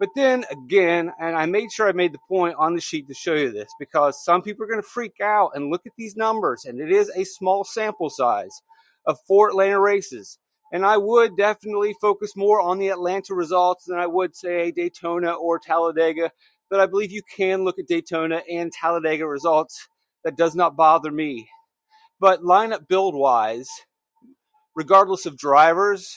But 0.00 0.10
then 0.16 0.44
again, 0.50 1.12
and 1.20 1.36
I 1.36 1.46
made 1.46 1.70
sure 1.70 1.88
I 1.88 1.92
made 1.92 2.12
the 2.12 2.18
point 2.28 2.56
on 2.58 2.74
the 2.74 2.80
sheet 2.80 3.06
to 3.08 3.14
show 3.14 3.34
you 3.34 3.52
this 3.52 3.70
because 3.78 4.24
some 4.24 4.42
people 4.42 4.64
are 4.64 4.68
going 4.68 4.82
to 4.82 4.88
freak 4.88 5.20
out 5.22 5.52
and 5.54 5.70
look 5.70 5.86
at 5.86 5.92
these 5.96 6.16
numbers, 6.16 6.64
and 6.64 6.80
it 6.80 6.90
is 6.90 7.10
a 7.10 7.24
small 7.24 7.64
sample 7.64 8.10
size 8.10 8.60
of 9.06 9.18
four 9.26 9.48
Atlanta 9.48 9.80
races. 9.80 10.38
And 10.74 10.84
I 10.84 10.96
would 10.96 11.36
definitely 11.36 11.94
focus 12.00 12.32
more 12.34 12.60
on 12.60 12.78
the 12.78 12.88
Atlanta 12.88 13.32
results 13.32 13.84
than 13.84 13.96
I 13.96 14.08
would 14.08 14.34
say 14.34 14.72
Daytona 14.72 15.32
or 15.32 15.60
Talladega. 15.60 16.32
But 16.68 16.80
I 16.80 16.86
believe 16.86 17.12
you 17.12 17.22
can 17.36 17.62
look 17.62 17.78
at 17.78 17.86
Daytona 17.86 18.42
and 18.50 18.72
Talladega 18.72 19.24
results. 19.24 19.86
That 20.24 20.36
does 20.36 20.56
not 20.56 20.74
bother 20.74 21.12
me. 21.12 21.48
But 22.18 22.42
lineup 22.42 22.88
build 22.88 23.14
wise, 23.14 23.68
regardless 24.74 25.26
of 25.26 25.38
drivers, 25.38 26.16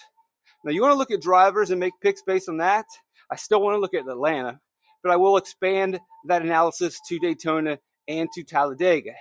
now 0.66 0.72
you 0.72 0.82
want 0.82 0.94
to 0.94 0.98
look 0.98 1.12
at 1.12 1.22
drivers 1.22 1.70
and 1.70 1.80
make 1.80 1.94
picks 2.02 2.24
based 2.24 2.50
on 2.50 2.58
that. 2.58 2.86
I 3.32 3.36
still 3.36 3.62
want 3.62 3.76
to 3.76 3.80
look 3.80 3.94
at 3.94 4.08
Atlanta, 4.08 4.60
but 5.04 5.12
I 5.12 5.18
will 5.18 5.38
expand 5.38 6.00
that 6.26 6.42
analysis 6.42 7.00
to 7.10 7.20
Daytona 7.20 7.78
and 8.08 8.28
to 8.34 8.44
Talladega. 8.44 9.14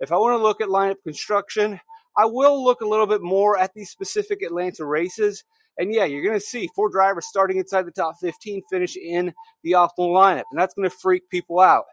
If 0.00 0.12
I 0.12 0.18
want 0.18 0.38
to 0.38 0.42
look 0.42 0.60
at 0.60 0.68
lineup 0.68 1.02
construction, 1.02 1.80
I 2.16 2.26
will 2.26 2.62
look 2.62 2.80
a 2.80 2.88
little 2.88 3.06
bit 3.06 3.22
more 3.22 3.58
at 3.58 3.72
these 3.74 3.90
specific 3.90 4.42
Atlanta 4.42 4.84
races. 4.84 5.44
And 5.78 5.92
yeah, 5.92 6.04
you're 6.04 6.22
going 6.22 6.38
to 6.38 6.44
see 6.44 6.68
four 6.74 6.90
drivers 6.90 7.26
starting 7.26 7.56
inside 7.56 7.86
the 7.86 7.92
top 7.92 8.16
15 8.20 8.62
finish 8.70 8.96
in 8.96 9.32
the 9.62 9.72
optimal 9.72 10.12
lineup. 10.12 10.44
And 10.50 10.60
that's 10.60 10.74
going 10.74 10.88
to 10.88 10.94
freak 10.94 11.28
people 11.30 11.60
out. 11.60 11.84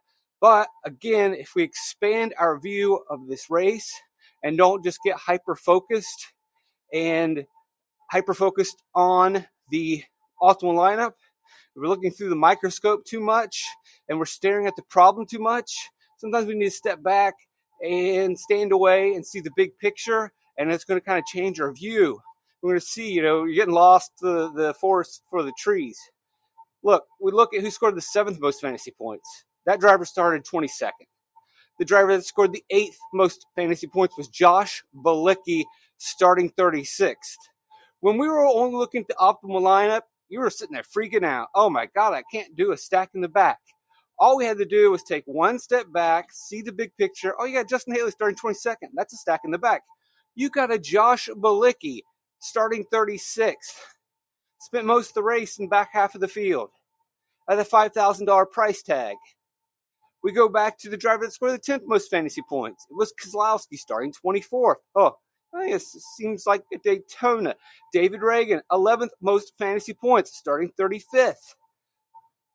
But 0.41 0.67
again, 0.85 1.33
if 1.33 1.55
we 1.55 1.63
expand 1.63 2.33
our 2.37 2.59
view 2.59 3.03
of 3.09 3.27
this 3.27 3.49
race 3.49 3.89
and 4.43 4.57
don't 4.57 4.83
just 4.83 4.99
get 5.03 5.15
hyper 5.15 5.55
focused 5.55 6.33
and 6.93 7.45
hyper 8.09 8.33
focused 8.33 8.81
on 8.95 9.45
the 9.69 10.03
optimal 10.41 10.75
lineup, 10.75 11.13
we're 11.75 11.87
looking 11.87 12.11
through 12.11 12.29
the 12.29 12.35
microscope 12.35 13.05
too 13.05 13.19
much 13.21 13.65
and 14.09 14.17
we're 14.17 14.25
staring 14.25 14.67
at 14.67 14.75
the 14.75 14.83
problem 14.83 15.25
too 15.25 15.39
much, 15.39 15.71
sometimes 16.17 16.47
we 16.47 16.55
need 16.55 16.65
to 16.65 16.71
step 16.71 17.01
back 17.01 17.35
and 17.81 18.37
stand 18.39 18.71
away 18.71 19.13
and 19.13 19.25
see 19.25 19.39
the 19.41 19.51
big 19.55 19.77
picture, 19.79 20.31
and 20.57 20.71
it's 20.71 20.85
going 20.85 20.99
to 20.99 21.05
kind 21.05 21.19
of 21.19 21.25
change 21.25 21.59
our 21.59 21.71
view. 21.71 22.19
We're 22.61 22.71
going 22.71 22.79
to 22.79 22.85
see, 22.85 23.11
you 23.11 23.21
know, 23.21 23.45
you're 23.45 23.55
getting 23.55 23.73
lost 23.73 24.11
the 24.21 24.51
the 24.51 24.73
forest 24.75 25.23
for 25.29 25.43
the 25.43 25.53
trees. 25.57 25.97
Look, 26.83 27.05
we 27.21 27.31
look 27.31 27.53
at 27.53 27.61
who 27.61 27.71
scored 27.71 27.95
the 27.95 28.01
seventh 28.01 28.39
most 28.39 28.61
fantasy 28.61 28.91
points. 28.91 29.45
That 29.65 29.79
driver 29.79 30.05
started 30.05 30.45
22nd. 30.45 30.91
The 31.79 31.85
driver 31.85 32.15
that 32.15 32.25
scored 32.25 32.53
the 32.53 32.63
eighth 32.69 32.97
most 33.13 33.45
fantasy 33.55 33.87
points 33.87 34.17
was 34.17 34.27
Josh 34.27 34.83
Bilicki, 34.95 35.63
starting 35.97 36.51
36th. 36.51 37.15
When 38.01 38.17
we 38.17 38.27
were 38.27 38.45
only 38.45 38.75
looking 38.77 39.01
at 39.01 39.07
the 39.07 39.15
optimal 39.15 39.61
lineup, 39.61 40.01
You 40.29 40.39
were 40.39 40.49
sitting 40.51 40.73
there 40.73 40.83
freaking 40.83 41.25
out. 41.25 41.47
Oh 41.55 41.69
my 41.69 41.87
God, 41.87 42.13
I 42.13 42.23
can't 42.31 42.55
do 42.55 42.71
a 42.71 42.77
stack 42.77 43.11
in 43.15 43.21
the 43.21 43.27
back. 43.27 43.59
All 44.19 44.37
we 44.37 44.45
had 44.45 44.57
to 44.57 44.65
do 44.65 44.91
was 44.91 45.03
take 45.03 45.23
one 45.25 45.59
step 45.59 45.91
back, 45.93 46.29
see 46.31 46.61
the 46.61 46.73
big 46.73 46.95
picture. 46.97 47.33
Oh, 47.39 47.45
you 47.45 47.53
got 47.55 47.69
Justin 47.69 47.95
Haley 47.95 48.11
starting 48.11 48.37
22nd. 48.37 48.89
That's 48.93 49.13
a 49.13 49.17
stack 49.17 49.41
in 49.45 49.51
the 49.51 49.57
back. 49.57 49.83
You 50.35 50.49
got 50.49 50.71
a 50.71 50.77
Josh 50.77 51.29
Bilicki 51.29 52.01
starting 52.39 52.85
36th. 52.91 53.55
Spent 54.59 54.85
most 54.85 55.09
of 55.09 55.13
the 55.13 55.23
race 55.23 55.57
in 55.57 55.65
the 55.65 55.69
back 55.69 55.89
half 55.93 56.15
of 56.15 56.21
the 56.21 56.27
field 56.27 56.69
at 57.49 57.59
a 57.59 57.63
$5,000 57.63 58.51
price 58.51 58.81
tag. 58.81 59.15
We 60.21 60.33
go 60.33 60.49
back 60.49 60.77
to 60.79 60.89
the 60.89 60.97
driver 60.97 61.25
that 61.25 61.31
scored 61.31 61.53
the 61.53 61.59
10th 61.59 61.83
most 61.85 62.11
fantasy 62.11 62.41
points. 62.49 62.85
It 62.89 62.95
was 62.95 63.13
Keselowski 63.23 63.77
starting 63.77 64.13
24th. 64.13 64.75
Oh, 64.95 65.15
it 65.53 65.81
seems 65.81 66.45
like 66.45 66.63
Daytona. 66.83 67.55
David 67.93 68.19
Ragan, 68.19 68.61
11th 68.69 69.11
most 69.21 69.53
fantasy 69.57 69.93
points, 69.93 70.37
starting 70.37 70.71
35th. 70.77 71.55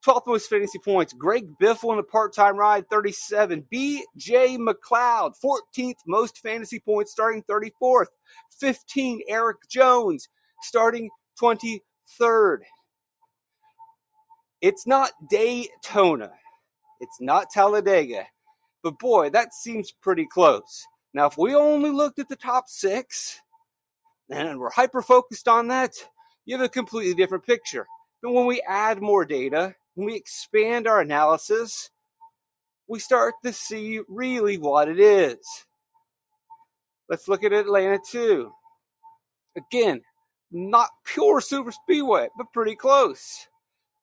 12th 0.05 0.27
most 0.27 0.51
fantasy 0.51 0.79
points. 0.79 1.13
Greg 1.13 1.47
Biffle 1.61 1.93
in 1.93 1.99
a 1.99 2.03
part 2.03 2.35
time 2.35 2.57
ride, 2.57 2.89
37. 2.91 3.67
B.J. 3.71 4.59
McLeod, 4.59 5.33
14th 5.43 5.95
most 6.07 6.39
fantasy 6.39 6.79
points, 6.79 7.13
starting 7.13 7.43
34th. 7.45 8.07
15. 8.59 9.23
Erik 9.29 9.69
Jones, 9.69 10.29
starting 10.63 11.11
23rd. 11.41 12.59
It's 14.61 14.87
not 14.87 15.11
Daytona. 15.29 16.33
It's 17.01 17.21
not 17.21 17.51
Talladega. 17.51 18.27
But 18.83 18.99
boy, 18.99 19.31
that 19.31 19.55
seems 19.55 19.93
pretty 19.93 20.27
close. 20.27 20.87
Now, 21.13 21.27
if 21.27 21.39
we 21.39 21.55
only 21.55 21.91
looked 21.91 22.19
at 22.19 22.29
the 22.29 22.37
top 22.37 22.65
six 22.69 23.41
and 24.29 24.59
we're 24.59 24.71
hyper 24.71 25.03
focused 25.03 25.49
on 25.49 25.69
that, 25.69 25.93
you 26.45 26.57
have 26.57 26.65
a 26.65 26.69
completely 26.69 27.15
different 27.15 27.47
picture. 27.47 27.87
But 28.23 28.33
when 28.33 28.47
we 28.47 28.63
add 28.67 29.01
more 29.01 29.25
data, 29.25 29.75
when 29.95 30.07
we 30.07 30.15
expand 30.17 30.87
our 30.87 31.01
analysis, 31.01 31.91
we 32.89 32.99
start 32.99 33.35
to 33.45 33.53
see 33.53 34.01
really 34.09 34.59
what 34.59 34.89
it 34.89 35.01
is. 35.01 35.39
Let's 37.09 37.29
look 37.29 37.45
at 37.45 37.53
Atlanta 37.53 37.99
too. 38.11 38.53
Again, 39.57 40.03
not 40.51 40.91
pure 41.05 41.41
super 41.41 41.73
speedway, 41.73 42.29
but 42.37 42.53
pretty 42.53 42.77
close. 42.77 43.47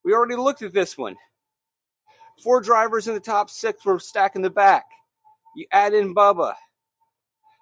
We 0.04 0.14
already 0.14 0.36
looked 0.36 0.62
at 0.62 0.74
this 0.74 0.98
one. 0.98 1.16
Four 2.44 2.62
drivers 2.62 3.08
in 3.08 3.14
the 3.14 3.20
top 3.20 3.50
six 3.50 3.86
were 3.86 4.00
stacking 4.00 4.42
the 4.42 4.50
back. 4.50 4.86
You 5.56 5.66
add 5.72 5.94
in 5.94 6.16
Bubba. 6.16 6.54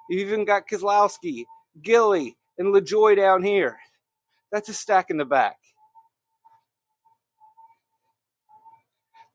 You've 0.09 0.27
even 0.29 0.45
got 0.45 0.67
Keselowski, 0.67 1.45
Gilly, 1.81 2.37
and 2.57 2.73
LaJoie 2.73 3.15
down 3.15 3.43
here. 3.43 3.77
That's 4.51 4.69
a 4.69 4.73
stack 4.73 5.09
in 5.09 5.17
the 5.17 5.25
back. 5.25 5.57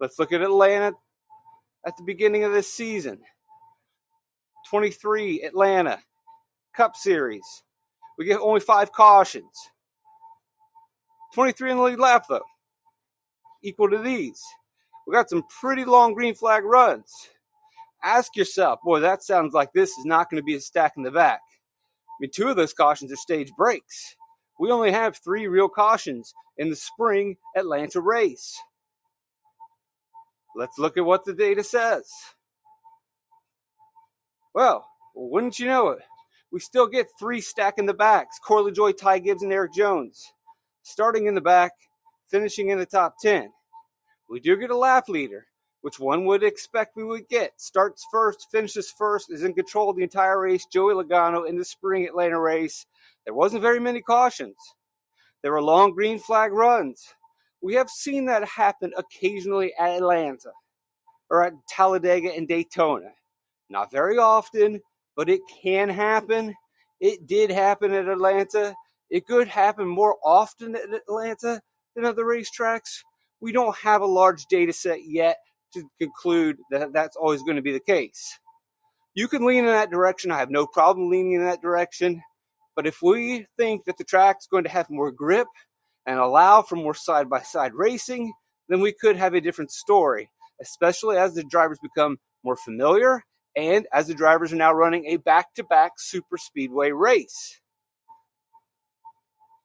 Let's 0.04 0.18
look 0.18 0.34
at 0.34 0.42
Atlanta 0.42 0.92
at 1.86 1.96
the 1.96 2.02
beginning 2.02 2.44
of 2.44 2.52
this 2.52 2.70
season. 2.70 3.20
23 4.68 5.40
Atlanta 5.40 5.98
Cup 6.76 6.94
Series. 6.94 7.62
We 8.18 8.26
get 8.26 8.38
only 8.38 8.60
five 8.60 8.92
cautions. 8.92 9.70
23 11.34 11.70
in 11.70 11.76
the 11.78 11.82
lead 11.82 11.98
lap, 11.98 12.26
though, 12.28 12.44
equal 13.62 13.88
to 13.88 13.96
these. 13.96 14.42
We 15.06 15.14
got 15.14 15.30
some 15.30 15.42
pretty 15.58 15.86
long 15.86 16.12
green 16.12 16.34
flag 16.34 16.64
runs. 16.64 17.10
Ask 18.02 18.36
yourself, 18.36 18.80
boy, 18.84 19.00
that 19.00 19.22
sounds 19.22 19.54
like 19.54 19.72
this 19.72 19.96
is 19.96 20.04
not 20.04 20.28
going 20.28 20.38
to 20.38 20.44
be 20.44 20.56
a 20.56 20.60
stack 20.60 20.98
in 20.98 21.02
the 21.02 21.10
back. 21.10 21.40
I 21.40 22.16
mean, 22.20 22.30
two 22.30 22.48
of 22.48 22.56
those 22.56 22.74
cautions 22.74 23.10
are 23.10 23.16
stage 23.16 23.52
breaks. 23.56 24.16
We 24.60 24.70
only 24.70 24.92
have 24.92 25.16
three 25.16 25.46
real 25.46 25.70
cautions 25.70 26.34
in 26.58 26.68
the 26.68 26.76
spring 26.76 27.38
Atlanta 27.56 28.02
race. 28.02 28.60
Let's 30.56 30.78
look 30.78 30.96
at 30.96 31.04
what 31.04 31.24
the 31.24 31.34
data 31.34 31.64
says. 31.64 32.10
Well, 34.54 34.86
wouldn't 35.14 35.58
you 35.58 35.66
know 35.66 35.88
it? 35.88 36.00
We 36.52 36.60
still 36.60 36.86
get 36.86 37.08
three 37.18 37.40
stack 37.40 37.78
in 37.78 37.86
the 37.86 37.94
backs 37.94 38.38
Corey 38.38 38.70
Joy, 38.70 38.92
Ty 38.92 39.18
Gibbs, 39.18 39.42
and 39.42 39.52
Erik 39.52 39.74
Jones. 39.74 40.32
Starting 40.84 41.26
in 41.26 41.34
the 41.34 41.40
back, 41.40 41.72
finishing 42.28 42.68
in 42.68 42.78
the 42.78 42.86
top 42.86 43.16
10. 43.20 43.50
We 44.28 44.38
do 44.38 44.56
get 44.56 44.70
a 44.70 44.76
lap 44.76 45.08
leader, 45.08 45.46
which 45.80 45.98
one 45.98 46.24
would 46.26 46.44
expect 46.44 46.96
we 46.96 47.04
would 47.04 47.28
get. 47.28 47.60
Starts 47.60 48.06
first, 48.12 48.46
finishes 48.52 48.90
first, 48.96 49.32
is 49.32 49.42
in 49.42 49.54
control 49.54 49.90
of 49.90 49.96
the 49.96 50.02
entire 50.02 50.40
race. 50.40 50.66
Joey 50.66 50.94
Logano 50.94 51.48
in 51.48 51.58
the 51.58 51.64
spring 51.64 52.06
Atlanta 52.06 52.38
race. 52.38 52.86
There 53.24 53.34
wasn't 53.34 53.62
very 53.62 53.80
many 53.80 54.00
cautions. 54.00 54.56
There 55.42 55.52
were 55.52 55.62
long 55.62 55.92
green 55.92 56.18
flag 56.18 56.52
runs. 56.52 57.14
We 57.64 57.76
have 57.76 57.88
seen 57.88 58.26
that 58.26 58.46
happen 58.46 58.92
occasionally 58.94 59.72
at 59.80 59.96
Atlanta 59.96 60.52
or 61.30 61.44
at 61.44 61.54
Talladega 61.66 62.30
and 62.34 62.46
Daytona. 62.46 63.08
Not 63.70 63.90
very 63.90 64.18
often, 64.18 64.82
but 65.16 65.30
it 65.30 65.40
can 65.62 65.88
happen. 65.88 66.54
It 67.00 67.26
did 67.26 67.50
happen 67.50 67.94
at 67.94 68.06
Atlanta. 68.06 68.74
It 69.08 69.26
could 69.26 69.48
happen 69.48 69.88
more 69.88 70.18
often 70.22 70.76
at 70.76 70.92
Atlanta 70.92 71.62
than 71.96 72.04
other 72.04 72.26
racetracks. 72.26 73.00
We 73.40 73.50
don't 73.50 73.74
have 73.78 74.02
a 74.02 74.06
large 74.06 74.44
data 74.50 74.74
set 74.74 74.98
yet 75.06 75.38
to 75.72 75.88
conclude 75.98 76.58
that 76.70 76.92
that's 76.92 77.16
always 77.16 77.42
going 77.44 77.56
to 77.56 77.62
be 77.62 77.72
the 77.72 77.80
case. 77.80 78.38
You 79.14 79.26
can 79.26 79.46
lean 79.46 79.60
in 79.60 79.70
that 79.70 79.90
direction. 79.90 80.30
I 80.30 80.38
have 80.38 80.50
no 80.50 80.66
problem 80.66 81.08
leaning 81.08 81.32
in 81.32 81.44
that 81.46 81.62
direction. 81.62 82.22
But 82.76 82.86
if 82.86 83.00
we 83.00 83.46
think 83.56 83.86
that 83.86 83.96
the 83.96 84.04
track's 84.04 84.46
going 84.46 84.64
to 84.64 84.70
have 84.70 84.90
more 84.90 85.10
grip 85.10 85.46
and 86.06 86.18
allow 86.18 86.62
for 86.62 86.76
more 86.76 86.94
side 86.94 87.28
by 87.28 87.40
side 87.40 87.74
racing, 87.74 88.32
then 88.68 88.80
we 88.80 88.92
could 88.92 89.16
have 89.16 89.34
a 89.34 89.40
different 89.40 89.70
story, 89.70 90.30
especially 90.60 91.16
as 91.16 91.34
the 91.34 91.44
drivers 91.44 91.78
become 91.82 92.18
more 92.42 92.56
familiar 92.56 93.22
and 93.56 93.86
as 93.92 94.06
the 94.06 94.14
drivers 94.14 94.52
are 94.52 94.56
now 94.56 94.72
running 94.72 95.06
a 95.06 95.16
back 95.16 95.54
to 95.54 95.64
back 95.64 95.92
super 95.98 96.36
speedway 96.36 96.90
race. 96.90 97.60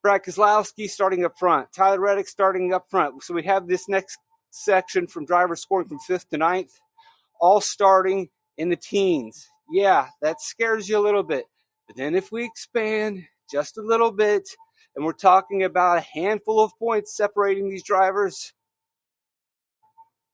Brad 0.02 0.24
Keselowski 0.24 0.90
starting 0.90 1.26
up 1.26 1.34
front, 1.38 1.74
Tyler 1.74 2.00
Reddick 2.00 2.28
starting 2.28 2.74
up 2.74 2.86
front. 2.90 3.22
So 3.24 3.34
we 3.34 3.44
have 3.44 3.68
this 3.68 3.90
next 3.90 4.18
section 4.52 5.08
from 5.08 5.26
drivers 5.26 5.62
scoring 5.62 5.88
from 5.88 6.00
fifth 6.00 6.30
to 6.30 6.38
ninth, 6.38 6.72
all 7.42 7.60
starting 7.60 8.30
in 8.58 8.70
the 8.70 8.78
teens. 8.78 9.50
Yeah, 9.72 10.08
that 10.22 10.40
scares 10.40 10.88
you 10.88 10.98
a 10.98 11.04
little 11.04 11.24
bit. 11.24 11.46
But 11.88 11.98
then 11.98 12.16
if 12.16 12.32
we 12.32 12.46
expand 12.46 13.26
just 13.52 13.78
a 13.78 13.82
little 13.82 14.12
bit 14.12 14.48
and 14.96 15.06
we're 15.06 15.14
talking 15.14 15.64
about 15.64 15.98
a 15.98 16.20
handful 16.20 16.60
of 16.60 16.72
points 16.78 17.16
separating 17.16 17.70
these 17.70 17.84
drivers. 17.84 18.54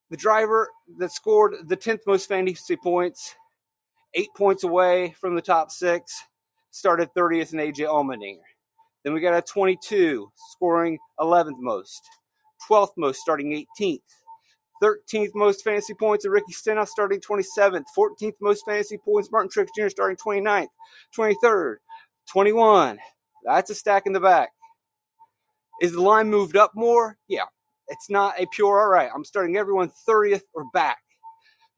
The 0.09 0.17
driver 0.17 0.69
that 0.99 1.11
scored 1.11 1.55
the 1.67 1.77
10th 1.77 2.01
most 2.07 2.27
fantasy 2.27 2.75
points, 2.75 3.35
eight 4.13 4.29
points 4.35 4.63
away 4.63 5.15
from 5.19 5.35
the 5.35 5.41
top 5.41 5.71
six, 5.71 6.13
started 6.71 7.09
30th 7.15 7.53
in 7.53 7.59
AJ 7.59 7.87
Allmendinger. 7.87 8.39
Then 9.03 9.13
we 9.13 9.21
got 9.21 9.37
a 9.37 9.41
22 9.41 10.31
scoring 10.51 10.97
11th 11.19 11.59
most, 11.59 12.01
12th 12.69 12.93
most 12.97 13.19
starting 13.19 13.65
18th, 13.79 13.99
13th 14.81 15.31
most 15.35 15.63
fantasy 15.63 15.93
points, 15.93 16.25
and 16.25 16.33
Ricky 16.33 16.53
Stenhouse 16.53 16.91
starting 16.91 17.21
27th, 17.21 17.83
14th 17.97 18.33
most 18.41 18.63
fantasy 18.65 18.97
points, 18.97 19.31
Martin 19.31 19.49
Truex 19.49 19.67
Jr. 19.77 19.89
starting 19.89 20.17
29th, 20.17 20.67
23rd, 21.15 21.75
21, 22.31 22.97
that's 23.45 23.69
a 23.69 23.75
stack 23.75 24.03
in 24.05 24.13
the 24.13 24.19
back. 24.19 24.49
Is 25.81 25.93
the 25.93 26.01
line 26.01 26.29
moved 26.29 26.57
up 26.57 26.71
more? 26.75 27.17
Yeah. 27.27 27.45
It's 27.87 28.09
not 28.09 28.39
a 28.39 28.47
pure, 28.51 28.79
all 28.81 28.89
right, 28.89 29.09
I'm 29.13 29.23
starting 29.23 29.57
everyone 29.57 29.91
30th 30.09 30.41
or 30.53 30.65
back. 30.73 30.97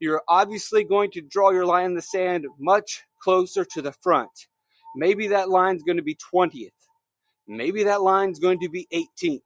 You're 0.00 0.22
obviously 0.28 0.84
going 0.84 1.10
to 1.12 1.20
draw 1.20 1.50
your 1.50 1.66
line 1.66 1.86
in 1.86 1.94
the 1.94 2.02
sand 2.02 2.46
much 2.58 3.02
closer 3.22 3.64
to 3.64 3.82
the 3.82 3.92
front. 3.92 4.30
Maybe 4.96 5.28
that 5.28 5.50
line's 5.50 5.82
going 5.82 5.98
to 5.98 6.02
be 6.02 6.16
20th. 6.32 6.70
Maybe 7.46 7.84
that 7.84 8.02
line's 8.02 8.38
going 8.38 8.60
to 8.60 8.68
be 8.68 8.86
18th. 8.92 9.42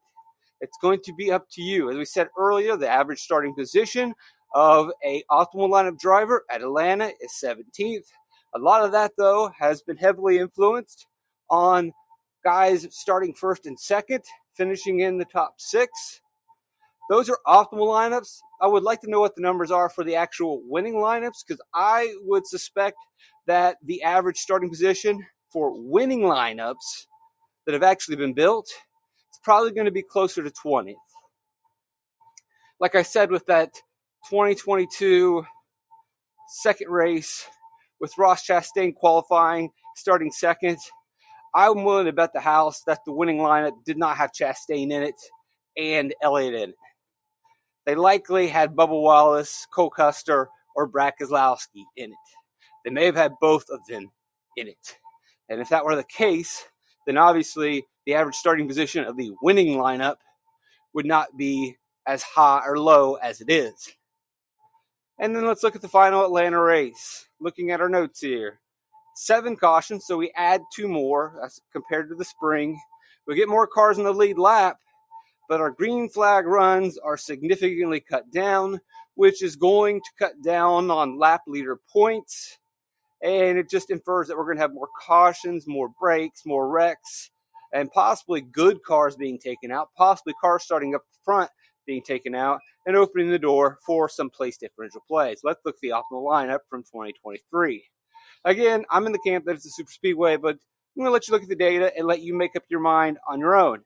It's 0.60 0.78
going 0.80 1.00
to 1.04 1.14
be 1.14 1.32
up 1.32 1.46
to 1.52 1.62
you. 1.62 1.90
As 1.90 1.96
we 1.96 2.04
said 2.04 2.28
earlier, 2.38 2.76
the 2.76 2.88
average 2.88 3.20
starting 3.20 3.54
position 3.54 4.14
of 4.54 4.90
a 5.04 5.24
optimal 5.30 5.68
lineup 5.68 5.98
driver 5.98 6.44
at 6.50 6.60
Atlanta 6.60 7.10
is 7.20 7.32
17th. 7.42 8.06
A 8.54 8.58
lot 8.58 8.84
of 8.84 8.92
that, 8.92 9.12
though, 9.16 9.50
has 9.58 9.82
been 9.82 9.96
heavily 9.96 10.38
influenced 10.38 11.06
on 11.50 11.92
guys 12.44 12.86
starting 12.90 13.34
first 13.34 13.66
and 13.66 13.78
second, 13.78 14.24
finishing 14.54 15.00
in 15.00 15.18
the 15.18 15.24
top 15.24 15.54
six. 15.58 16.20
Those 17.10 17.28
are 17.28 17.38
optimal 17.46 17.88
lineups. 17.88 18.38
I 18.60 18.66
would 18.66 18.82
like 18.82 19.00
to 19.02 19.10
know 19.10 19.20
what 19.20 19.34
the 19.34 19.42
numbers 19.42 19.70
are 19.70 19.88
for 19.88 20.04
the 20.04 20.16
actual 20.16 20.62
winning 20.64 20.94
lineups 20.94 21.44
because 21.46 21.60
I 21.74 22.14
would 22.22 22.46
suspect 22.46 22.96
that 23.46 23.76
the 23.84 24.02
average 24.02 24.38
starting 24.38 24.70
position 24.70 25.24
for 25.50 25.72
winning 25.74 26.20
lineups 26.20 27.06
that 27.66 27.72
have 27.72 27.82
actually 27.82 28.16
been 28.16 28.32
built 28.32 28.66
is 28.66 29.40
probably 29.42 29.72
going 29.72 29.84
to 29.84 29.90
be 29.90 30.02
closer 30.02 30.42
to 30.42 30.50
20th. 30.50 30.94
Like 32.80 32.94
I 32.94 33.02
said, 33.02 33.30
with 33.30 33.46
that 33.46 33.74
2022 34.30 35.44
second 36.48 36.90
race 36.90 37.46
with 38.00 38.16
Ross 38.18 38.46
Chastain 38.46 38.94
qualifying, 38.94 39.70
starting 39.96 40.30
second, 40.32 40.78
I'm 41.54 41.84
willing 41.84 42.06
to 42.06 42.12
bet 42.12 42.32
the 42.32 42.40
house 42.40 42.82
that 42.86 43.00
the 43.04 43.12
winning 43.12 43.38
lineup 43.38 43.84
did 43.84 43.98
not 43.98 44.16
have 44.16 44.32
Chastain 44.32 44.90
in 44.90 45.02
it. 45.02 45.20
and 45.76 46.14
Elliott 46.22 46.54
in 46.54 46.70
it. 46.70 46.76
They 47.86 47.94
likely 47.94 48.48
had 48.48 48.76
Bubba 48.76 49.00
Wallace, 49.00 49.66
Cole 49.72 49.90
Custer, 49.90 50.48
or 50.76 50.86
Brad 50.86 51.14
in 51.96 52.10
it. 52.12 52.16
They 52.84 52.90
may 52.90 53.06
have 53.06 53.16
had 53.16 53.32
both 53.40 53.64
of 53.70 53.80
them 53.88 54.10
in 54.56 54.68
it. 54.68 54.98
And 55.48 55.60
if 55.60 55.68
that 55.70 55.84
were 55.84 55.96
the 55.96 56.04
case, 56.04 56.64
then 57.06 57.18
obviously 57.18 57.86
the 58.06 58.14
average 58.14 58.36
starting 58.36 58.68
position 58.68 59.04
of 59.04 59.16
the 59.16 59.32
winning 59.42 59.76
lineup 59.78 60.16
would 60.94 61.06
not 61.06 61.36
be 61.36 61.76
as 62.06 62.22
high 62.22 62.62
or 62.66 62.78
low 62.78 63.14
as 63.14 63.40
it 63.40 63.50
is. 63.50 63.92
And 65.18 65.36
then 65.36 65.46
let's 65.46 65.62
look 65.62 65.76
at 65.76 65.82
the 65.82 65.88
final 65.88 66.24
Atlanta 66.24 66.60
race. 66.60 67.28
Looking 67.40 67.70
at 67.70 67.80
our 67.80 67.88
notes 67.88 68.20
here. 68.20 68.60
Seven 69.14 69.56
cautions, 69.56 70.06
so 70.06 70.16
we 70.16 70.32
add 70.36 70.62
two 70.74 70.88
more 70.88 71.40
as 71.44 71.60
compared 71.72 72.08
to 72.08 72.14
the 72.14 72.24
spring. 72.24 72.80
We 73.26 73.36
get 73.36 73.48
more 73.48 73.66
cars 73.66 73.98
in 73.98 74.04
the 74.04 74.12
lead 74.12 74.38
lap, 74.38 74.78
but 75.48 75.60
our 75.60 75.70
green 75.70 76.08
flag 76.08 76.46
runs 76.46 76.98
are 76.98 77.16
significantly 77.16 78.00
cut 78.00 78.30
down, 78.30 78.80
which 79.14 79.42
is 79.42 79.54
going 79.56 80.00
to 80.00 80.10
cut 80.18 80.42
down 80.42 80.90
on 80.90 81.18
lap 81.18 81.42
leader 81.46 81.78
points. 81.92 82.58
And 83.22 83.58
it 83.58 83.70
just 83.70 83.90
infers 83.90 84.28
that 84.28 84.36
we're 84.36 84.44
going 84.44 84.56
to 84.56 84.62
have 84.62 84.74
more 84.74 84.88
cautions, 84.98 85.68
more 85.68 85.90
breaks, 86.00 86.44
more 86.44 86.68
wrecks, 86.68 87.30
and 87.72 87.90
possibly 87.92 88.40
good 88.40 88.82
cars 88.82 89.14
being 89.14 89.38
taken 89.38 89.70
out, 89.70 89.90
possibly 89.96 90.34
cars 90.40 90.64
starting 90.64 90.94
up 90.94 91.02
front 91.24 91.50
being 91.86 92.02
taken 92.02 92.34
out, 92.34 92.60
and 92.86 92.96
opening 92.96 93.30
the 93.30 93.38
door 93.38 93.78
for 93.86 94.08
some 94.08 94.30
place 94.30 94.56
differential 94.56 95.02
plays. 95.06 95.40
Let's 95.44 95.60
look 95.64 95.76
at 95.76 95.80
the 95.80 95.90
optimal 95.90 96.24
lineup 96.24 96.60
from 96.68 96.82
2023. 96.82 97.84
Again, 98.44 98.84
I'm 98.90 99.06
in 99.06 99.12
the 99.12 99.18
camp 99.18 99.44
that 99.44 99.54
it's 99.54 99.66
a 99.66 99.70
super 99.70 99.92
speedway, 99.92 100.36
but 100.36 100.56
I'm 100.56 101.02
going 101.02 101.06
to 101.06 101.12
let 101.12 101.28
you 101.28 101.32
look 101.32 101.42
at 101.42 101.48
the 101.48 101.56
data 101.56 101.92
and 101.96 102.06
let 102.06 102.22
you 102.22 102.34
make 102.34 102.56
up 102.56 102.64
your 102.68 102.80
mind 102.80 103.18
on 103.28 103.38
your 103.38 103.56
own. 103.56 103.80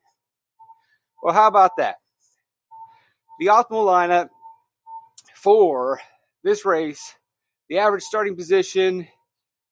Well, 1.22 1.34
how 1.34 1.46
about 1.46 1.76
that? 1.78 1.96
The 3.38 3.46
optimal 3.46 3.86
lineup 3.86 4.28
for 5.34 6.00
this 6.42 6.64
race, 6.64 7.14
the 7.68 7.78
average 7.78 8.02
starting 8.02 8.36
position 8.36 9.06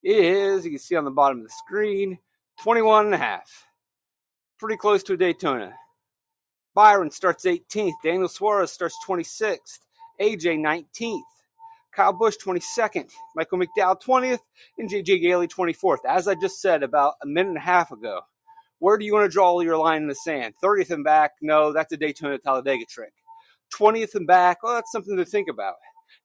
is, 0.02 0.64
you 0.64 0.70
can 0.72 0.78
see 0.78 0.96
on 0.96 1.04
the 1.04 1.10
bottom 1.10 1.38
of 1.38 1.44
the 1.44 1.50
screen, 1.50 2.18
21 2.62 3.06
and 3.06 3.14
a 3.14 3.18
half. 3.18 3.66
Pretty 4.58 4.76
close 4.76 5.02
to 5.04 5.14
a 5.14 5.16
Daytona. 5.16 5.74
Byron 6.74 7.10
starts 7.10 7.44
18th. 7.44 7.94
Daniel 8.02 8.28
Suarez 8.28 8.72
starts 8.72 8.96
26th. 9.06 9.80
AJ 10.20 10.58
19th. 10.60 11.20
Kyle 11.94 12.12
Busch 12.12 12.36
22nd. 12.44 13.10
Michael 13.36 13.58
McDowell 13.58 14.00
20th. 14.02 14.40
And 14.78 14.90
JJ 14.90 15.20
Yeley 15.20 15.48
24th. 15.48 16.04
As 16.08 16.28
I 16.28 16.34
just 16.34 16.60
said 16.60 16.82
about 16.82 17.14
a 17.22 17.26
minute 17.26 17.50
and 17.50 17.58
a 17.58 17.60
half 17.60 17.92
ago, 17.92 18.20
where 18.78 18.98
do 18.98 19.04
you 19.04 19.14
want 19.14 19.24
to 19.24 19.32
draw 19.32 19.60
your 19.60 19.76
line 19.76 20.02
in 20.02 20.08
the 20.08 20.14
sand? 20.14 20.54
30th 20.62 20.90
and 20.90 21.04
back? 21.04 21.32
No, 21.40 21.72
that's 21.72 21.92
a 21.92 21.96
Daytona 21.96 22.38
Talladega 22.38 22.84
trick. 22.88 23.12
20th 23.74 24.14
and 24.14 24.26
back? 24.26 24.62
Well, 24.62 24.74
that's 24.74 24.92
something 24.92 25.16
to 25.16 25.24
think 25.24 25.48
about. 25.48 25.74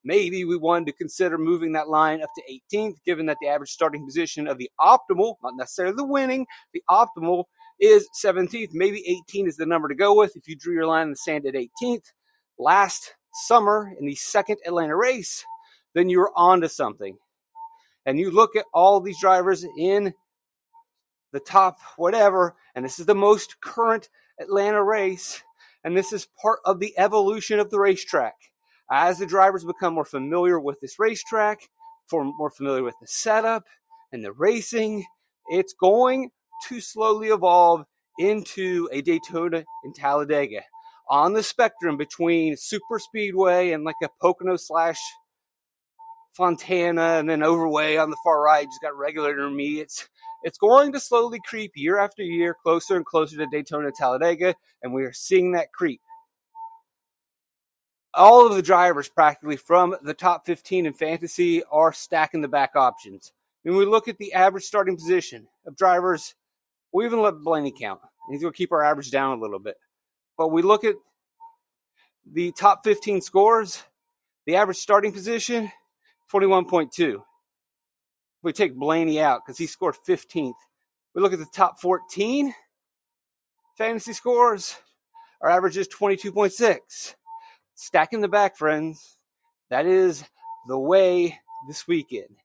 Maybe 0.03 0.45
we 0.45 0.57
wanted 0.57 0.87
to 0.87 0.93
consider 0.93 1.37
moving 1.37 1.73
that 1.73 1.89
line 1.89 2.21
up 2.21 2.29
to 2.35 2.59
18th, 2.75 2.95
given 3.05 3.25
that 3.27 3.37
the 3.41 3.47
average 3.47 3.71
starting 3.71 4.05
position 4.05 4.47
of 4.47 4.57
the 4.57 4.69
optimal, 4.79 5.35
not 5.43 5.55
necessarily 5.57 5.95
the 5.95 6.05
winning, 6.05 6.47
the 6.73 6.83
optimal 6.89 7.45
is 7.79 8.07
17th. 8.23 8.69
Maybe 8.73 9.03
18 9.29 9.47
is 9.47 9.57
the 9.57 9.65
number 9.65 9.87
to 9.87 9.95
go 9.95 10.15
with 10.15 10.35
if 10.35 10.47
you 10.47 10.55
drew 10.55 10.73
your 10.73 10.85
line 10.85 11.03
in 11.03 11.09
the 11.11 11.15
sand 11.17 11.45
at 11.45 11.55
18th. 11.55 12.11
Last 12.57 13.15
summer 13.33 13.93
in 13.99 14.05
the 14.05 14.15
second 14.15 14.57
Atlanta 14.65 14.95
race, 14.95 15.43
then 15.93 16.09
you're 16.09 16.31
on 16.35 16.61
to 16.61 16.69
something. 16.69 17.17
And 18.05 18.19
you 18.19 18.31
look 18.31 18.55
at 18.55 18.65
all 18.73 18.99
these 18.99 19.19
drivers 19.19 19.65
in 19.77 20.13
the 21.31 21.39
top 21.39 21.77
whatever, 21.97 22.55
and 22.75 22.83
this 22.83 22.99
is 22.99 23.05
the 23.05 23.15
most 23.15 23.61
current 23.61 24.09
Atlanta 24.39 24.83
race, 24.83 25.43
and 25.83 25.95
this 25.95 26.11
is 26.11 26.27
part 26.41 26.59
of 26.65 26.79
the 26.79 26.97
evolution 26.97 27.59
of 27.59 27.69
the 27.69 27.79
racetrack. 27.79 28.35
As 28.91 29.19
the 29.19 29.27
drivers 29.27 29.63
become 29.63 29.93
more 29.93 30.05
familiar 30.05 30.59
with 30.59 30.79
this 30.79 30.97
racetrack, 30.97 31.69
more 32.11 32.49
familiar 32.49 32.83
with 32.83 32.95
the 32.99 33.07
setup 33.07 33.65
and 34.11 34.23
the 34.23 34.31
racing, 34.31 35.05
it's 35.49 35.73
going 35.73 36.31
to 36.67 36.81
slowly 36.81 37.27
evolve 37.27 37.85
into 38.17 38.89
a 38.91 39.01
Daytona 39.01 39.63
and 39.83 39.95
Talladega 39.95 40.61
on 41.09 41.33
the 41.33 41.43
spectrum 41.43 41.97
between 41.97 42.57
super 42.57 42.99
speedway 42.99 43.71
and 43.71 43.83
like 43.83 43.95
a 44.03 44.09
Pocono 44.21 44.55
slash 44.57 44.99
Fontana 46.31 47.17
and 47.19 47.29
then 47.29 47.43
overway 47.43 47.97
on 47.97 48.09
the 48.09 48.17
far 48.23 48.41
right, 48.41 48.65
just 48.65 48.81
got 48.81 48.97
regular 48.97 49.31
intermediates. 49.31 50.07
It's 50.43 50.57
going 50.57 50.93
to 50.93 50.99
slowly 50.99 51.39
creep 51.45 51.73
year 51.75 51.99
after 51.99 52.23
year 52.23 52.55
closer 52.63 52.95
and 52.95 53.05
closer 53.05 53.37
to 53.37 53.47
Daytona 53.47 53.91
Talladega, 53.91 54.55
and 54.81 54.93
we 54.93 55.03
are 55.03 55.13
seeing 55.13 55.51
that 55.51 55.73
creep. 55.73 56.01
All 58.13 58.47
of 58.47 58.55
the 58.55 58.61
drivers, 58.61 59.09
practically 59.09 59.57
from 59.57 59.95
the 60.01 60.13
top 60.13 60.45
15 60.45 60.85
in 60.85 60.93
fantasy, 60.93 61.63
are 61.65 61.93
stacking 61.93 62.41
the 62.41 62.47
back 62.47 62.75
options. 62.75 63.33
When 63.63 63.75
we 63.75 63.85
look 63.85 64.07
at 64.07 64.17
the 64.17 64.33
average 64.33 64.63
starting 64.63 64.95
position 64.95 65.47
of 65.65 65.75
drivers 65.75 66.35
We'll 66.91 67.05
even 67.05 67.21
let 67.21 67.39
Blaney 67.39 67.73
count. 67.77 68.01
He's 68.29 68.41
going 68.41 68.53
to 68.53 68.57
keep 68.57 68.71
our 68.71 68.83
average 68.83 69.11
down 69.11 69.37
a 69.37 69.41
little 69.41 69.59
bit. 69.59 69.75
But 70.37 70.49
we 70.49 70.61
look 70.61 70.83
at 70.83 70.95
the 72.31 72.51
top 72.51 72.83
15 72.83 73.21
scores, 73.21 73.83
the 74.45 74.55
average 74.55 74.77
starting 74.77 75.11
position, 75.11 75.71
21.2. 76.31 77.15
If 77.15 77.21
we 78.43 78.53
take 78.53 78.75
Blaney 78.75 79.19
out 79.19 79.41
because 79.45 79.57
he 79.57 79.67
scored 79.67 79.95
15th, 80.07 80.53
we 81.13 81.21
look 81.21 81.33
at 81.33 81.39
the 81.39 81.47
top 81.53 81.79
14 81.79 82.53
fantasy 83.77 84.13
scores, 84.13 84.75
our 85.41 85.49
average 85.49 85.77
is 85.77 85.87
22.6. 85.87 87.15
Stacking 87.75 88.19
the 88.19 88.27
back, 88.27 88.57
friends. 88.57 89.17
That 89.69 89.85
is 89.85 90.23
the 90.67 90.77
way 90.77 91.39
this 91.67 91.87
weekend. 91.87 92.35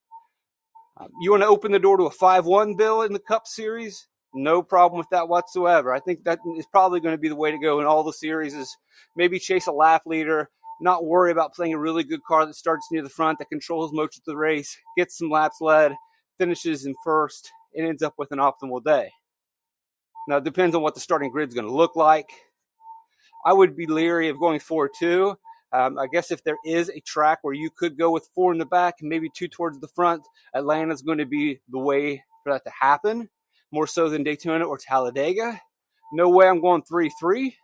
Um, 0.97 1.09
you 1.21 1.33
want 1.33 1.43
to 1.43 1.49
open 1.49 1.73
the 1.73 1.81
door 1.81 1.97
to 1.97 2.05
a 2.05 2.11
5 2.11 2.47
1 2.47 2.77
bill 2.77 3.03
in 3.03 3.13
the 3.13 3.19
Cup 3.19 3.49
Series? 3.49 4.07
No 4.33 4.63
problem 4.63 4.99
with 4.99 5.09
that 5.11 5.29
whatsoever. 5.29 5.93
I 5.93 5.99
think 5.99 6.23
that 6.25 6.39
is 6.57 6.67
probably 6.67 7.01
going 7.01 7.15
to 7.15 7.21
be 7.21 7.29
the 7.29 7.37
way 7.37 7.51
to 7.51 7.59
go 7.59 7.81
in 7.81 7.87
all 7.87 8.05
the 8.05 8.13
series 8.13 8.55
is 8.55 8.77
maybe 9.17 9.39
chase 9.39 9.67
a 9.67 9.73
lap 9.73 10.03
leader, 10.07 10.51
not 10.81 11.05
worry 11.05 11.31
about 11.31 11.55
playing 11.55 11.75
a 11.75 11.79
really 11.79 12.05
good 12.05 12.23
car 12.25 12.47
that 12.47 12.55
starts 12.55 12.89
near 12.91 13.03
the 13.03 13.09
front, 13.09 13.39
that 13.39 13.49
controls 13.49 13.93
most 13.93 14.19
of 14.19 14.25
the 14.25 14.37
race, 14.37 14.77
gets 14.97 15.19
some 15.19 15.31
laps 15.31 15.61
led, 15.61 15.95
finishes 16.39 16.87
in 16.87 16.95
first, 17.05 17.51
and 17.75 17.87
ends 17.87 18.03
up 18.03 18.15
with 18.19 18.33
an 18.33 18.39
optimal 18.39 18.83
day. 18.83 19.11
Now, 20.27 20.39
it 20.39 20.45
depends 20.45 20.75
on 20.75 20.83
what 20.83 20.95
the 20.95 21.01
starting 21.01 21.31
grid 21.31 21.49
is 21.49 21.55
going 21.55 21.67
to 21.67 21.73
look 21.73 21.97
like. 21.97 22.29
I 23.45 23.53
would 23.53 23.77
be 23.77 23.87
leery 23.87 24.29
of 24.29 24.39
going 24.39 24.59
4 24.59 24.91
2. 24.99 25.37
Um, 25.73 25.99
I 25.99 26.07
guess 26.07 26.31
if 26.31 26.43
there 26.45 26.57
is 26.65 26.89
a 26.89 27.01
track 27.01 27.41
where 27.43 27.53
you 27.53 27.69
could 27.69 27.99
go 27.99 28.13
with 28.13 28.29
four 28.33 28.53
in 28.53 28.59
the 28.59 28.65
back 28.65 28.97
and 29.01 29.09
maybe 29.09 29.29
two 29.29 29.49
towards 29.49 29.81
the 29.81 29.89
front, 29.89 30.23
Atlanta's 30.55 31.03
going 31.03 31.19
to 31.19 31.27
be 31.27 31.61
the 31.69 31.81
way 31.81 32.23
for 32.45 32.53
that 32.53 32.65
to 32.65 32.71
happen 32.81 33.29
more 33.73 33.89
so 33.89 34.09
than 34.09 34.23
Daytona 34.23 34.65
or 34.65 34.79
Talladega. 34.79 35.61
No 36.13 36.29
way 36.29 36.47
I'm 36.47 36.61
going 36.61 36.83
3 36.83 37.11
3. 37.19 37.57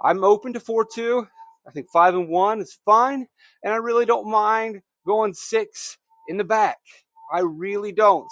I'm 0.00 0.24
open 0.24 0.54
to 0.54 0.60
4 0.60 0.86
2. 0.86 1.28
I 1.66 1.72
think 1.72 1.88
5 1.92 2.14
and 2.14 2.28
1 2.28 2.60
is 2.60 2.78
fine. 2.84 3.26
And 3.62 3.72
I 3.72 3.76
really 3.76 4.06
don't 4.06 4.30
mind 4.30 4.82
going 5.06 5.34
6 5.34 5.98
in 6.28 6.36
the 6.36 6.44
back. 6.44 6.78
I 7.32 7.40
really 7.40 7.92
don't. 7.92 8.28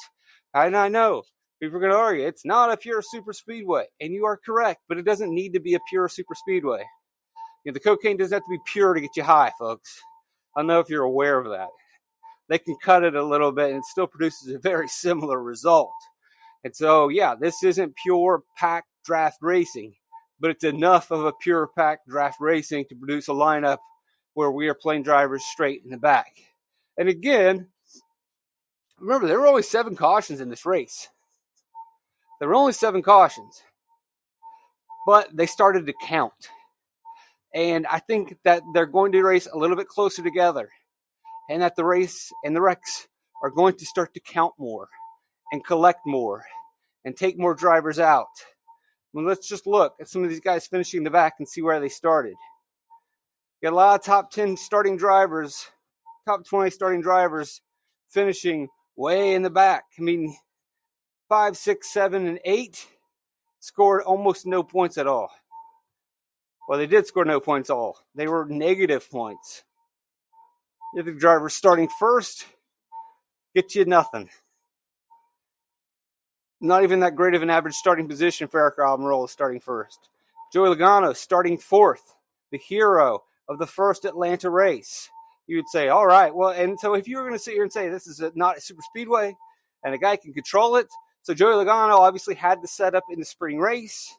And 0.54 0.76
I 0.76 0.88
know 0.88 1.24
people 1.60 1.76
are 1.76 1.80
going 1.80 1.92
to 1.92 1.98
argue 1.98 2.26
it's 2.26 2.44
not 2.44 2.72
a 2.72 2.76
pure 2.76 3.02
super 3.02 3.32
speedway. 3.32 3.86
And 4.00 4.12
you 4.12 4.24
are 4.24 4.38
correct, 4.44 4.82
but 4.88 4.98
it 4.98 5.04
doesn't 5.04 5.34
need 5.34 5.52
to 5.54 5.60
be 5.60 5.74
a 5.74 5.80
pure 5.88 6.08
super 6.08 6.34
speedway. 6.34 6.84
You 7.64 7.72
know, 7.72 7.74
the 7.74 7.80
cocaine 7.80 8.16
doesn't 8.16 8.34
have 8.34 8.44
to 8.44 8.50
be 8.50 8.60
pure 8.72 8.94
to 8.94 9.00
get 9.00 9.16
you 9.16 9.24
high, 9.24 9.52
folks. 9.58 9.98
I 10.56 10.60
don't 10.60 10.68
know 10.68 10.80
if 10.80 10.88
you're 10.88 11.02
aware 11.02 11.38
of 11.38 11.50
that. 11.50 11.68
They 12.48 12.58
can 12.58 12.76
cut 12.82 13.04
it 13.04 13.16
a 13.16 13.24
little 13.24 13.52
bit 13.52 13.70
and 13.70 13.78
it 13.78 13.84
still 13.86 14.06
produces 14.06 14.54
a 14.54 14.58
very 14.58 14.86
similar 14.86 15.42
result. 15.42 15.94
And 16.62 16.76
so, 16.76 17.08
yeah, 17.08 17.34
this 17.34 17.62
isn't 17.64 17.96
pure 17.96 18.42
pack 18.56 18.84
draft 19.04 19.38
racing, 19.40 19.94
but 20.44 20.50
it's 20.50 20.64
enough 20.64 21.10
of 21.10 21.24
a 21.24 21.32
pure 21.32 21.66
pack 21.74 22.00
draft 22.06 22.36
racing 22.38 22.84
to 22.84 22.94
produce 22.94 23.28
a 23.28 23.32
lineup 23.32 23.78
where 24.34 24.50
we 24.50 24.68
are 24.68 24.74
playing 24.74 25.02
drivers 25.02 25.42
straight 25.42 25.80
in 25.82 25.90
the 25.90 25.96
back. 25.96 26.36
And 26.98 27.08
again, 27.08 27.68
remember, 29.00 29.26
there 29.26 29.40
were 29.40 29.46
only 29.46 29.62
seven 29.62 29.96
cautions 29.96 30.42
in 30.42 30.50
this 30.50 30.66
race. 30.66 31.08
There 32.38 32.48
were 32.50 32.56
only 32.56 32.74
seven 32.74 33.00
cautions, 33.00 33.62
but 35.06 35.34
they 35.34 35.46
started 35.46 35.86
to 35.86 35.94
count. 36.02 36.50
And 37.54 37.86
I 37.86 38.00
think 38.00 38.36
that 38.44 38.62
they're 38.74 38.84
going 38.84 39.12
to 39.12 39.22
race 39.22 39.48
a 39.50 39.56
little 39.56 39.76
bit 39.76 39.88
closer 39.88 40.22
together, 40.22 40.68
and 41.48 41.62
that 41.62 41.74
the 41.74 41.86
race 41.86 42.30
and 42.44 42.54
the 42.54 42.60
wrecks 42.60 43.08
are 43.42 43.48
going 43.48 43.76
to 43.76 43.86
start 43.86 44.12
to 44.12 44.20
count 44.20 44.52
more 44.58 44.88
and 45.52 45.64
collect 45.64 46.00
more 46.04 46.44
and 47.02 47.16
take 47.16 47.38
more 47.38 47.54
drivers 47.54 47.98
out. 47.98 48.28
Well, 49.14 49.24
let's 49.24 49.46
just 49.46 49.68
look 49.68 49.94
at 50.00 50.08
some 50.08 50.24
of 50.24 50.30
these 50.30 50.40
guys 50.40 50.66
finishing 50.66 51.04
the 51.04 51.10
back 51.10 51.34
and 51.38 51.48
see 51.48 51.62
where 51.62 51.78
they 51.78 51.88
started. 51.88 52.34
got 53.62 53.72
a 53.72 53.76
lot 53.76 54.00
of 54.00 54.04
top 54.04 54.32
10 54.32 54.56
starting 54.56 54.96
drivers, 54.96 55.68
top 56.26 56.44
20 56.44 56.68
starting 56.70 57.00
drivers 57.00 57.62
finishing 58.08 58.68
way 58.96 59.34
in 59.34 59.42
the 59.42 59.50
back. 59.50 59.84
I 59.96 60.02
mean, 60.02 60.36
five, 61.28 61.56
six, 61.56 61.92
seven, 61.92 62.26
and 62.26 62.40
eight 62.44 62.88
scored 63.60 64.02
almost 64.02 64.46
no 64.46 64.64
points 64.64 64.98
at 64.98 65.06
all. 65.06 65.30
Well, 66.68 66.80
they 66.80 66.88
did 66.88 67.06
score 67.06 67.24
no 67.24 67.38
points 67.38 67.70
at 67.70 67.74
all. 67.74 68.00
They 68.16 68.26
were 68.26 68.46
negative 68.46 69.08
points. 69.08 69.62
If 70.96 71.06
the 71.06 71.12
driver 71.12 71.48
starting 71.48 71.88
first, 72.00 72.46
get 73.54 73.76
you 73.76 73.84
nothing. 73.84 74.28
Not 76.64 76.82
even 76.82 77.00
that 77.00 77.14
great 77.14 77.34
of 77.34 77.42
an 77.42 77.50
average 77.50 77.74
starting 77.74 78.08
position 78.08 78.48
for 78.48 78.58
Aric 78.58 78.82
Almirola 78.82 79.28
starting 79.28 79.60
first. 79.60 80.08
Joey 80.50 80.74
Logano 80.74 81.14
starting 81.14 81.58
fourth, 81.58 82.14
the 82.50 82.56
hero 82.56 83.22
of 83.50 83.58
the 83.58 83.66
first 83.66 84.06
Atlanta 84.06 84.48
race. 84.48 85.10
You 85.46 85.56
would 85.56 85.68
say, 85.68 85.88
all 85.88 86.06
right, 86.06 86.34
well, 86.34 86.48
and 86.48 86.80
so 86.80 86.94
if 86.94 87.06
you 87.06 87.18
were 87.18 87.22
going 87.24 87.34
to 87.34 87.38
sit 87.38 87.52
here 87.52 87.64
and 87.64 87.72
say 87.72 87.90
this 87.90 88.06
is 88.06 88.20
a, 88.20 88.32
not 88.34 88.56
a 88.56 88.60
super 88.62 88.80
speedway 88.80 89.36
and 89.84 89.94
a 89.94 89.98
guy 89.98 90.16
can 90.16 90.32
control 90.32 90.76
it, 90.76 90.86
so 91.20 91.34
Joey 91.34 91.52
Logano 91.52 91.98
obviously 91.98 92.34
had 92.34 92.62
the 92.62 92.68
setup 92.68 93.04
in 93.10 93.18
the 93.18 93.26
spring 93.26 93.58
race. 93.58 94.14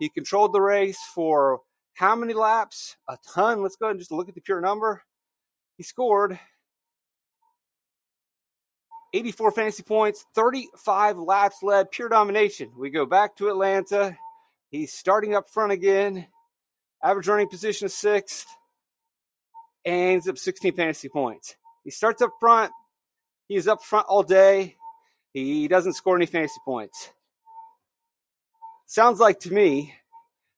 He 0.00 0.08
controlled 0.08 0.52
the 0.52 0.60
race 0.60 0.98
for 1.14 1.60
how 1.92 2.16
many 2.16 2.34
laps? 2.34 2.96
A 3.08 3.16
ton. 3.24 3.62
Let's 3.62 3.76
go 3.76 3.86
ahead 3.86 3.92
and 3.92 4.00
just 4.00 4.10
look 4.10 4.28
at 4.28 4.34
the 4.34 4.40
pure 4.40 4.60
number. 4.60 5.04
He 5.76 5.84
scored 5.84 6.40
84 9.14 9.52
fantasy 9.52 9.82
points, 9.84 10.26
35 10.34 11.18
laps 11.18 11.62
led, 11.62 11.92
pure 11.92 12.08
domination. 12.08 12.72
We 12.76 12.90
go 12.90 13.06
back 13.06 13.36
to 13.36 13.48
Atlanta. 13.48 14.16
He's 14.70 14.92
starting 14.92 15.36
up 15.36 15.48
front 15.48 15.70
again. 15.70 16.26
Average 17.02 17.28
running 17.28 17.48
position 17.48 17.84
of 17.84 17.92
sixth. 17.92 18.46
Ends 19.84 20.28
up 20.28 20.36
16 20.36 20.74
fantasy 20.74 21.08
points. 21.08 21.54
He 21.84 21.90
starts 21.90 22.22
up 22.22 22.32
front. 22.40 22.72
He's 23.46 23.68
up 23.68 23.84
front 23.84 24.06
all 24.08 24.24
day. 24.24 24.76
He 25.32 25.68
doesn't 25.68 25.92
score 25.94 26.16
any 26.16 26.26
fantasy 26.26 26.60
points. 26.64 27.10
Sounds 28.86 29.20
like 29.20 29.40
to 29.40 29.52
me 29.52 29.94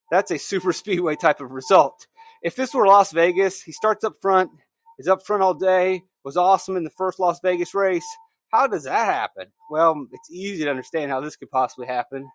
that's 0.09 0.31
a 0.31 0.39
super 0.39 0.73
speedway 0.73 1.15
type 1.15 1.41
of 1.41 1.51
result. 1.51 2.07
If 2.41 2.55
this 2.55 2.73
were 2.73 2.87
Las 2.87 3.11
Vegas, 3.11 3.61
he 3.61 3.71
starts 3.71 4.03
up 4.03 4.13
front, 4.21 4.49
is 4.97 5.07
up 5.07 5.25
front 5.25 5.43
all 5.43 5.53
day, 5.53 6.03
was 6.23 6.37
awesome 6.37 6.75
in 6.75 6.83
the 6.83 6.89
first 6.91 7.19
Las 7.19 7.39
Vegas 7.41 7.75
race. 7.75 8.07
How 8.51 8.67
does 8.67 8.83
that 8.83 9.05
happen? 9.05 9.47
Well, 9.69 10.07
it's 10.11 10.31
easy 10.31 10.63
to 10.63 10.69
understand 10.69 11.11
how 11.11 11.19
this 11.19 11.35
could 11.35 11.51
possibly 11.51 11.87
happen. 11.87 12.29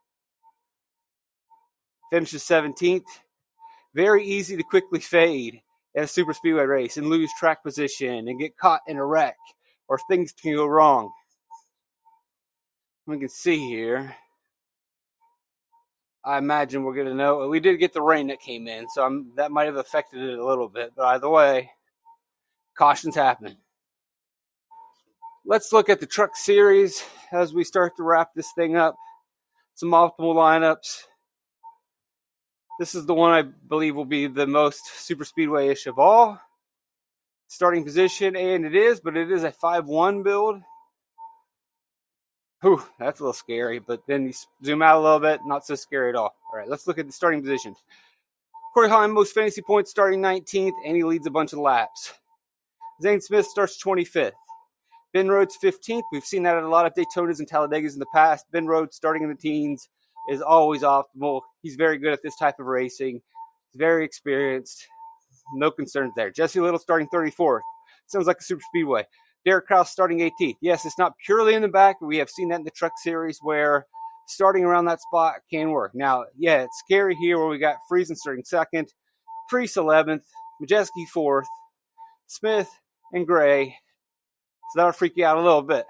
Finishes 2.10 2.42
17th. 2.42 3.04
Very 3.94 4.24
easy 4.24 4.56
to 4.56 4.62
quickly 4.62 5.00
fade 5.00 5.62
at 5.96 6.04
a 6.04 6.08
super 6.08 6.32
speedway 6.32 6.64
race 6.64 6.96
and 6.96 7.08
lose 7.08 7.30
track 7.38 7.62
position 7.62 8.28
and 8.28 8.40
get 8.40 8.56
caught 8.56 8.80
in 8.86 8.96
a 8.96 9.04
wreck 9.04 9.36
or 9.88 9.98
things 10.08 10.32
can 10.32 10.54
go 10.54 10.66
wrong. 10.66 11.10
We 13.06 13.18
can 13.18 13.28
see 13.28 13.58
here. 13.68 14.14
I 16.24 16.38
imagine 16.38 16.84
we're 16.84 16.94
going 16.94 17.08
to 17.08 17.14
know. 17.14 17.48
We 17.48 17.60
did 17.60 17.80
get 17.80 17.92
the 17.92 18.00
rain 18.00 18.28
that 18.28 18.40
came 18.40 18.68
in, 18.68 18.88
so 18.88 19.04
I'm, 19.04 19.32
that 19.36 19.50
might 19.50 19.66
have 19.66 19.76
affected 19.76 20.22
it 20.22 20.38
a 20.38 20.46
little 20.46 20.68
bit. 20.68 20.92
But 20.96 21.06
either 21.06 21.28
way, 21.28 21.70
caution's 22.78 23.16
happening. 23.16 23.56
Let's 25.44 25.72
look 25.72 25.88
at 25.88 25.98
the 25.98 26.06
truck 26.06 26.36
series 26.36 27.02
as 27.32 27.52
we 27.52 27.64
start 27.64 27.96
to 27.96 28.04
wrap 28.04 28.30
this 28.34 28.52
thing 28.52 28.76
up. 28.76 28.94
Some 29.74 29.90
optimal 29.90 30.36
lineups. 30.36 31.02
This 32.78 32.94
is 32.94 33.06
the 33.06 33.14
one 33.14 33.32
I 33.32 33.42
believe 33.42 33.96
will 33.96 34.04
be 34.04 34.28
the 34.28 34.46
most 34.46 34.86
super 34.86 35.24
speedway 35.24 35.68
ish 35.68 35.88
of 35.88 35.98
all. 35.98 36.40
Starting 37.48 37.84
position, 37.84 38.36
and 38.36 38.64
it 38.64 38.76
is, 38.76 39.00
but 39.00 39.16
it 39.16 39.32
is 39.32 39.42
a 39.42 39.50
5 39.50 39.86
1 39.86 40.22
build. 40.22 40.62
Whew, 42.60 42.82
that's 43.00 43.18
a 43.18 43.24
little 43.24 43.32
scary, 43.32 43.80
but 43.80 44.02
then 44.06 44.26
you 44.26 44.32
zoom 44.64 44.80
out 44.80 44.98
a 44.98 45.00
little 45.00 45.18
bit, 45.18 45.40
not 45.44 45.66
so 45.66 45.74
scary 45.74 46.10
at 46.10 46.14
all. 46.14 46.36
All 46.52 46.58
right, 46.58 46.68
let's 46.68 46.86
look 46.86 46.98
at 46.98 47.06
the 47.06 47.12
starting 47.12 47.42
positions. 47.42 47.78
Corey 48.74 48.88
Heim, 48.88 49.10
most 49.10 49.34
fantasy 49.34 49.60
points 49.60 49.90
starting 49.90 50.22
19th, 50.22 50.72
and 50.86 50.96
he 50.96 51.02
leads 51.02 51.26
a 51.26 51.30
bunch 51.30 51.52
of 51.52 51.58
laps. 51.58 52.12
Zane 53.02 53.20
Smith 53.20 53.46
starts 53.46 53.82
25th. 53.82 54.32
Ben 55.12 55.28
Rhodes 55.28 55.58
15th. 55.62 56.02
We've 56.12 56.24
seen 56.24 56.42
that 56.44 56.56
at 56.56 56.62
a 56.62 56.68
lot 56.68 56.86
of 56.86 56.94
Daytonas 56.94 57.38
and 57.38 57.48
Talladegas 57.48 57.92
in 57.92 57.98
the 57.98 58.06
past. 58.14 58.46
Ben 58.50 58.66
Rhodes 58.66 58.96
starting 58.96 59.22
in 59.22 59.28
the 59.28 59.34
teens 59.34 59.88
is 60.30 60.40
always 60.40 60.82
optimal. 60.82 61.42
He's 61.62 61.76
very 61.76 61.98
good 61.98 62.12
at 62.12 62.22
this 62.22 62.36
type 62.36 62.58
of 62.58 62.66
racing. 62.66 63.20
He's 63.70 63.78
very 63.78 64.04
experienced. 64.04 64.86
No 65.54 65.70
concerns 65.70 66.12
there. 66.16 66.30
Jesse 66.30 66.60
Little 66.60 66.78
starting 66.78 67.08
34th. 67.08 67.60
Sounds 68.06 68.26
like 68.26 68.38
a 68.40 68.42
super 68.42 68.62
speedway. 68.68 69.04
Derek 69.44 69.66
Kraus 69.66 69.90
starting 69.90 70.18
18th. 70.20 70.56
Yes, 70.60 70.86
it's 70.86 70.98
not 70.98 71.14
purely 71.24 71.54
in 71.54 71.62
the 71.62 71.68
back, 71.68 71.96
but 72.00 72.06
we 72.06 72.16
have 72.18 72.30
seen 72.30 72.48
that 72.48 72.60
in 72.60 72.64
the 72.64 72.70
truck 72.70 72.92
series 73.02 73.38
where 73.42 73.86
starting 74.28 74.64
around 74.64 74.84
that 74.86 75.00
spot 75.00 75.36
can 75.50 75.70
work. 75.70 75.92
Now, 75.94 76.24
yeah, 76.38 76.62
it's 76.62 76.78
scary 76.78 77.14
here 77.16 77.38
where 77.38 77.48
we 77.48 77.58
got 77.58 77.76
Friesen 77.90 78.16
starting 78.16 78.44
second, 78.44 78.92
Preece 79.48 79.74
11th, 79.74 80.22
Majeski 80.62 81.06
4th, 81.14 81.46
Smith 82.28 82.70
and 83.12 83.26
Gray. 83.26 83.76
So 84.72 84.78
that'll 84.80 84.92
freak 84.92 85.14
you 85.16 85.24
out 85.24 85.38
a 85.38 85.42
little 85.42 85.62
bit. 85.62 85.84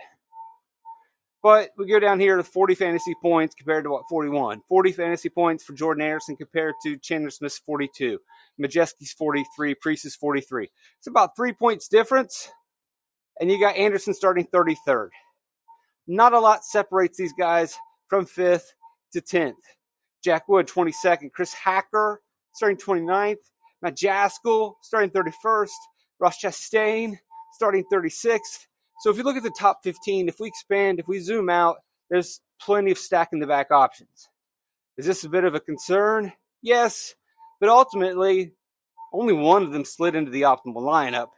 But 1.42 1.70
we 1.76 1.86
go 1.86 1.98
down 1.98 2.20
here 2.20 2.36
to 2.36 2.44
40 2.44 2.74
fantasy 2.76 3.14
points 3.20 3.54
compared 3.54 3.84
to 3.84 3.90
what 3.90 4.04
41. 4.08 4.62
40 4.68 4.92
fantasy 4.92 5.28
points 5.28 5.64
for 5.64 5.72
Jordan 5.72 6.04
Anderson 6.04 6.36
compared 6.36 6.74
to 6.84 6.96
Chandler 6.98 7.30
Smith's 7.30 7.58
42. 7.58 8.18
Majeski's 8.60 9.12
43, 9.12 9.74
Preece's 9.74 10.14
43. 10.14 10.70
It's 10.98 11.06
about 11.08 11.34
three 11.34 11.52
points 11.52 11.88
difference 11.88 12.48
and 13.40 13.50
you 13.50 13.58
got 13.58 13.76
Anderson 13.76 14.14
starting 14.14 14.46
33rd. 14.46 15.08
Not 16.06 16.32
a 16.32 16.38
lot 16.38 16.64
separates 16.64 17.18
these 17.18 17.32
guys 17.32 17.76
from 18.08 18.26
5th 18.26 18.66
to 19.12 19.20
10th. 19.20 19.54
Jack 20.22 20.48
Wood, 20.48 20.68
22nd. 20.68 21.32
Chris 21.32 21.52
Hacker, 21.52 22.20
starting 22.54 22.78
29th. 22.78 23.36
Matt 23.80 23.96
Jaskol, 23.96 24.74
starting 24.82 25.10
31st. 25.10 25.70
Ross 26.20 26.40
Chastain, 26.40 27.18
starting 27.52 27.84
36th. 27.92 28.66
So 29.02 29.10
if 29.10 29.16
you 29.16 29.22
look 29.22 29.36
at 29.36 29.42
the 29.42 29.50
top 29.50 29.80
15, 29.82 30.28
if 30.28 30.40
we 30.40 30.48
expand, 30.48 30.98
if 30.98 31.08
we 31.08 31.18
zoom 31.18 31.50
out, 31.50 31.76
there's 32.08 32.40
plenty 32.60 32.90
of 32.90 32.98
stack 32.98 33.30
in 33.32 33.40
the 33.40 33.46
back 33.46 33.70
options. 33.70 34.28
Is 34.96 35.06
this 35.06 35.24
a 35.24 35.28
bit 35.28 35.44
of 35.44 35.54
a 35.54 35.60
concern? 35.60 36.32
Yes, 36.62 37.14
but 37.60 37.68
ultimately, 37.68 38.52
only 39.12 39.32
one 39.32 39.62
of 39.62 39.72
them 39.72 39.84
slid 39.84 40.14
into 40.14 40.30
the 40.30 40.42
optimal 40.42 40.76
lineup 40.76 41.28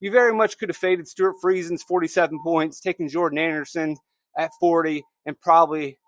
you 0.00 0.10
very 0.10 0.32
much 0.32 0.58
could 0.58 0.68
have 0.68 0.76
faded 0.76 1.08
Stewart 1.08 1.36
Friesen's 1.42 1.82
47 1.82 2.38
points, 2.42 2.80
taken 2.80 3.08
Jordan 3.08 3.38
Anderson 3.38 3.96
at 4.36 4.50
40, 4.60 5.04
and 5.26 5.40
probably 5.40 5.98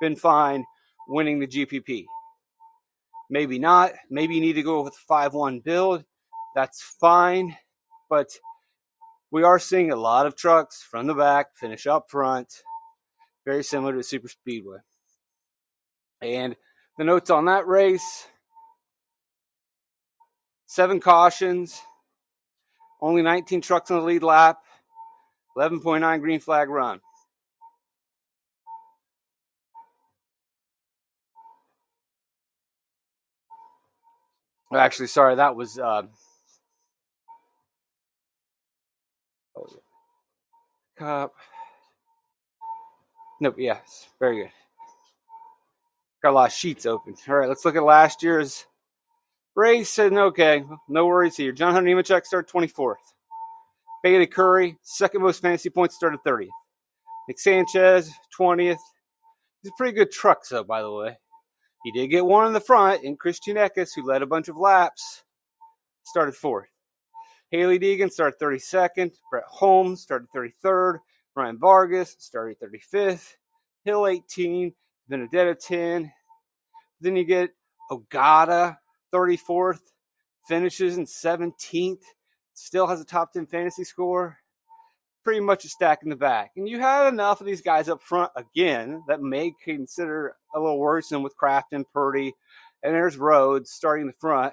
been 0.00 0.16
fine 0.16 0.64
winning 1.08 1.40
the 1.40 1.46
GPP. 1.46 2.04
Maybe 3.30 3.58
not. 3.58 3.92
Maybe 4.10 4.34
you 4.34 4.40
need 4.40 4.54
to 4.54 4.62
go 4.62 4.82
with 4.82 4.94
a 4.94 5.04
5 5.08 5.34
1 5.34 5.60
build. 5.60 6.04
That's 6.54 6.82
fine. 7.00 7.56
But 8.08 8.28
we 9.34 9.42
are 9.42 9.58
seeing 9.58 9.90
a 9.90 9.96
lot 9.96 10.26
of 10.26 10.36
trucks 10.36 10.80
from 10.80 11.08
the 11.08 11.12
back 11.12 11.56
finish 11.56 11.88
up 11.88 12.08
front, 12.08 12.62
very 13.44 13.64
similar 13.64 13.92
to 13.92 14.02
Super 14.04 14.28
Speedway. 14.28 14.78
And 16.22 16.54
the 16.98 17.02
notes 17.02 17.30
on 17.30 17.46
that 17.46 17.66
race 17.66 18.28
seven 20.66 21.00
cautions, 21.00 21.82
only 23.00 23.22
19 23.22 23.60
trucks 23.60 23.90
on 23.90 23.98
the 23.98 24.04
lead 24.04 24.22
lap. 24.22 24.58
11.9 25.58 26.20
green 26.20 26.38
flag 26.38 26.68
run. 26.68 27.00
Actually, 34.72 35.08
sorry, 35.08 35.34
that 35.34 35.56
was. 35.56 35.76
Uh, 35.76 36.04
oh. 39.56 39.66
Cup. 40.96 41.34
Nope, 43.40 43.56
yes, 43.58 44.08
very 44.20 44.42
good. 44.42 44.50
Got 46.22 46.30
a 46.30 46.32
lot 46.32 46.46
of 46.46 46.52
sheets 46.52 46.86
open. 46.86 47.14
All 47.28 47.34
right, 47.34 47.48
let's 47.48 47.64
look 47.64 47.76
at 47.76 47.82
last 47.82 48.22
year's 48.22 48.64
race. 49.54 49.90
said, 49.90 50.12
okay, 50.12 50.64
no 50.88 51.06
worries 51.06 51.36
here. 51.36 51.52
John 51.52 51.74
Hunter 51.74 51.90
Nemechek 51.90 52.24
started 52.24 52.50
24th. 52.50 52.94
Bayley 54.02 54.26
Currey, 54.26 54.76
second 54.82 55.22
most 55.22 55.42
fantasy 55.42 55.70
points, 55.70 55.96
started 55.96 56.20
30th. 56.26 56.48
Nick 57.28 57.38
Sanchez, 57.38 58.10
20th. 58.38 58.78
He's 59.62 59.70
a 59.70 59.76
pretty 59.76 59.94
good 59.94 60.10
truck, 60.10 60.40
though, 60.48 60.64
by 60.64 60.82
the 60.82 60.92
way. 60.92 61.16
He 61.84 61.92
did 61.92 62.08
get 62.08 62.24
one 62.24 62.46
in 62.46 62.52
the 62.52 62.60
front 62.60 63.02
and 63.02 63.18
Christian 63.18 63.56
Eckes, 63.56 63.90
who 63.94 64.06
led 64.06 64.22
a 64.22 64.26
bunch 64.26 64.48
of 64.48 64.56
laps, 64.56 65.22
started 66.04 66.34
fourth. 66.34 66.68
Hailie 67.54 67.78
Deegan 67.78 68.10
started 68.10 68.40
32nd. 68.40 69.12
Brett 69.30 69.44
Holmes 69.46 70.02
started 70.02 70.26
33rd. 70.34 70.98
Ryan 71.36 71.56
Vargas 71.56 72.16
started 72.18 72.56
35th. 72.58 73.36
Hill 73.84 74.08
18. 74.08 74.74
Benedetto 75.08 75.54
10. 75.54 76.12
Then 77.00 77.14
you 77.14 77.24
get 77.24 77.50
Ogata 77.92 78.78
34th, 79.12 79.78
finishes 80.48 80.98
in 80.98 81.04
17th, 81.04 82.02
still 82.54 82.88
has 82.88 83.00
a 83.00 83.04
top 83.04 83.32
10 83.32 83.46
fantasy 83.46 83.84
score. 83.84 84.38
Pretty 85.22 85.40
much 85.40 85.64
a 85.64 85.68
stack 85.68 86.02
in 86.02 86.10
the 86.10 86.16
back. 86.16 86.50
And 86.56 86.68
you 86.68 86.80
had 86.80 87.08
enough 87.08 87.40
of 87.40 87.46
these 87.46 87.62
guys 87.62 87.88
up 87.88 88.02
front 88.02 88.32
again 88.36 89.04
that 89.06 89.22
may 89.22 89.54
consider 89.62 90.34
a 90.54 90.58
little 90.58 90.78
worrisome 90.78 91.22
with 91.22 91.36
Crafton, 91.36 91.84
Purdy, 91.94 92.34
and 92.82 92.92
there's 92.92 93.16
Rhodes 93.16 93.70
starting 93.70 94.08
the 94.08 94.12
front. 94.12 94.52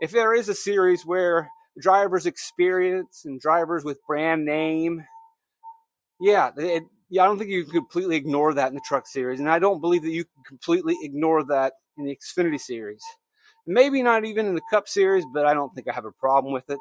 If 0.00 0.12
there 0.12 0.32
is 0.32 0.48
a 0.48 0.54
series 0.54 1.04
where 1.04 1.50
drivers 1.80 2.26
experience 2.26 3.24
and 3.24 3.40
drivers 3.40 3.84
with 3.84 3.98
brand 4.06 4.44
name, 4.44 5.04
yeah, 6.20 6.50
it, 6.56 6.84
yeah, 7.08 7.22
I 7.22 7.26
don't 7.26 7.38
think 7.38 7.50
you 7.50 7.64
can 7.64 7.72
completely 7.72 8.16
ignore 8.16 8.54
that 8.54 8.68
in 8.68 8.74
the 8.74 8.80
truck 8.80 9.06
series, 9.06 9.40
and 9.40 9.50
I 9.50 9.58
don't 9.58 9.80
believe 9.80 10.02
that 10.02 10.10
you 10.10 10.24
can 10.24 10.44
completely 10.46 10.96
ignore 11.02 11.44
that 11.44 11.74
in 11.98 12.04
the 12.04 12.16
Xfinity 12.16 12.60
series. 12.60 13.02
Maybe 13.66 14.02
not 14.02 14.24
even 14.24 14.46
in 14.46 14.54
the 14.54 14.62
Cup 14.70 14.88
series, 14.88 15.24
but 15.32 15.44
I 15.46 15.54
don't 15.54 15.74
think 15.74 15.88
I 15.88 15.92
have 15.92 16.04
a 16.04 16.12
problem 16.12 16.52
with 16.52 16.68
it. 16.70 16.78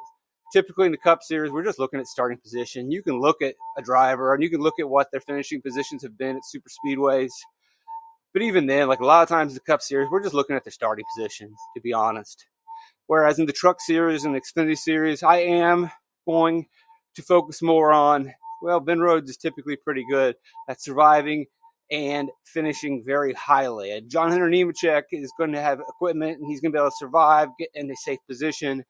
Typically 0.53 0.85
in 0.85 0.91
the 0.91 0.97
Cup 0.97 1.23
series, 1.23 1.51
we're 1.51 1.63
just 1.63 1.79
looking 1.79 1.99
at 1.99 2.07
starting 2.07 2.37
position. 2.37 2.91
You 2.91 3.01
can 3.01 3.19
look 3.19 3.41
at 3.41 3.55
a 3.77 3.81
driver 3.81 4.33
and 4.33 4.43
you 4.43 4.49
can 4.49 4.61
look 4.61 4.75
at 4.79 4.87
what 4.87 5.11
their 5.11 5.21
finishing 5.21 5.61
positions 5.61 6.03
have 6.03 6.17
been 6.17 6.37
at 6.37 6.45
super 6.45 6.69
speedways. 6.69 7.31
But 8.33 8.43
even 8.43 8.67
then, 8.67 8.87
like 8.87 8.99
a 8.99 9.05
lot 9.05 9.23
of 9.23 9.29
times 9.29 9.53
in 9.53 9.55
the 9.55 9.61
Cup 9.61 9.81
series, 9.81 10.09
we're 10.11 10.21
just 10.21 10.35
looking 10.35 10.55
at 10.55 10.63
their 10.63 10.71
starting 10.71 11.05
positions, 11.15 11.57
to 11.75 11.81
be 11.81 11.93
honest. 11.93 12.45
Whereas 13.07 13.39
in 13.39 13.45
the 13.45 13.53
Truck 13.53 13.81
series 13.81 14.25
and 14.25 14.33
the 14.33 14.41
Xfinity 14.41 14.77
series, 14.77 15.21
I 15.21 15.37
am 15.37 15.91
going 16.25 16.65
to 17.15 17.21
focus 17.21 17.61
more 17.61 17.93
on, 17.93 18.33
well, 18.61 18.79
Ben 18.79 18.99
Rhodes 18.99 19.29
is 19.29 19.37
typically 19.37 19.75
pretty 19.75 20.03
good 20.09 20.35
at 20.67 20.81
surviving 20.81 21.45
and 21.91 22.29
finishing 22.45 23.03
very 23.05 23.33
highly. 23.33 24.01
John 24.07 24.31
Hunter 24.31 24.49
Nemechek 24.49 25.03
is 25.11 25.31
going 25.37 25.51
to 25.51 25.61
have 25.61 25.79
equipment 25.79 26.39
and 26.39 26.47
he's 26.47 26.61
going 26.61 26.71
to 26.71 26.75
be 26.75 26.79
able 26.79 26.89
to 26.89 26.95
survive, 26.97 27.49
get 27.59 27.69
in 27.75 27.91
a 27.91 27.95
safe 27.95 28.19
position, 28.27 28.83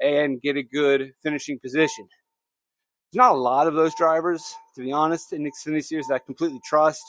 and 0.00 0.42
get 0.42 0.56
a 0.56 0.62
good 0.62 1.12
finishing 1.22 1.58
position. 1.58 2.08
There's 3.10 3.26
not 3.26 3.34
a 3.34 3.38
lot 3.38 3.68
of 3.68 3.74
those 3.74 3.94
drivers, 3.94 4.54
to 4.74 4.82
be 4.82 4.92
honest, 4.92 5.32
in 5.32 5.44
the 5.44 5.50
Xfinity 5.50 5.84
Series 5.84 6.06
that 6.08 6.14
I 6.14 6.18
completely 6.18 6.60
trust, 6.64 7.02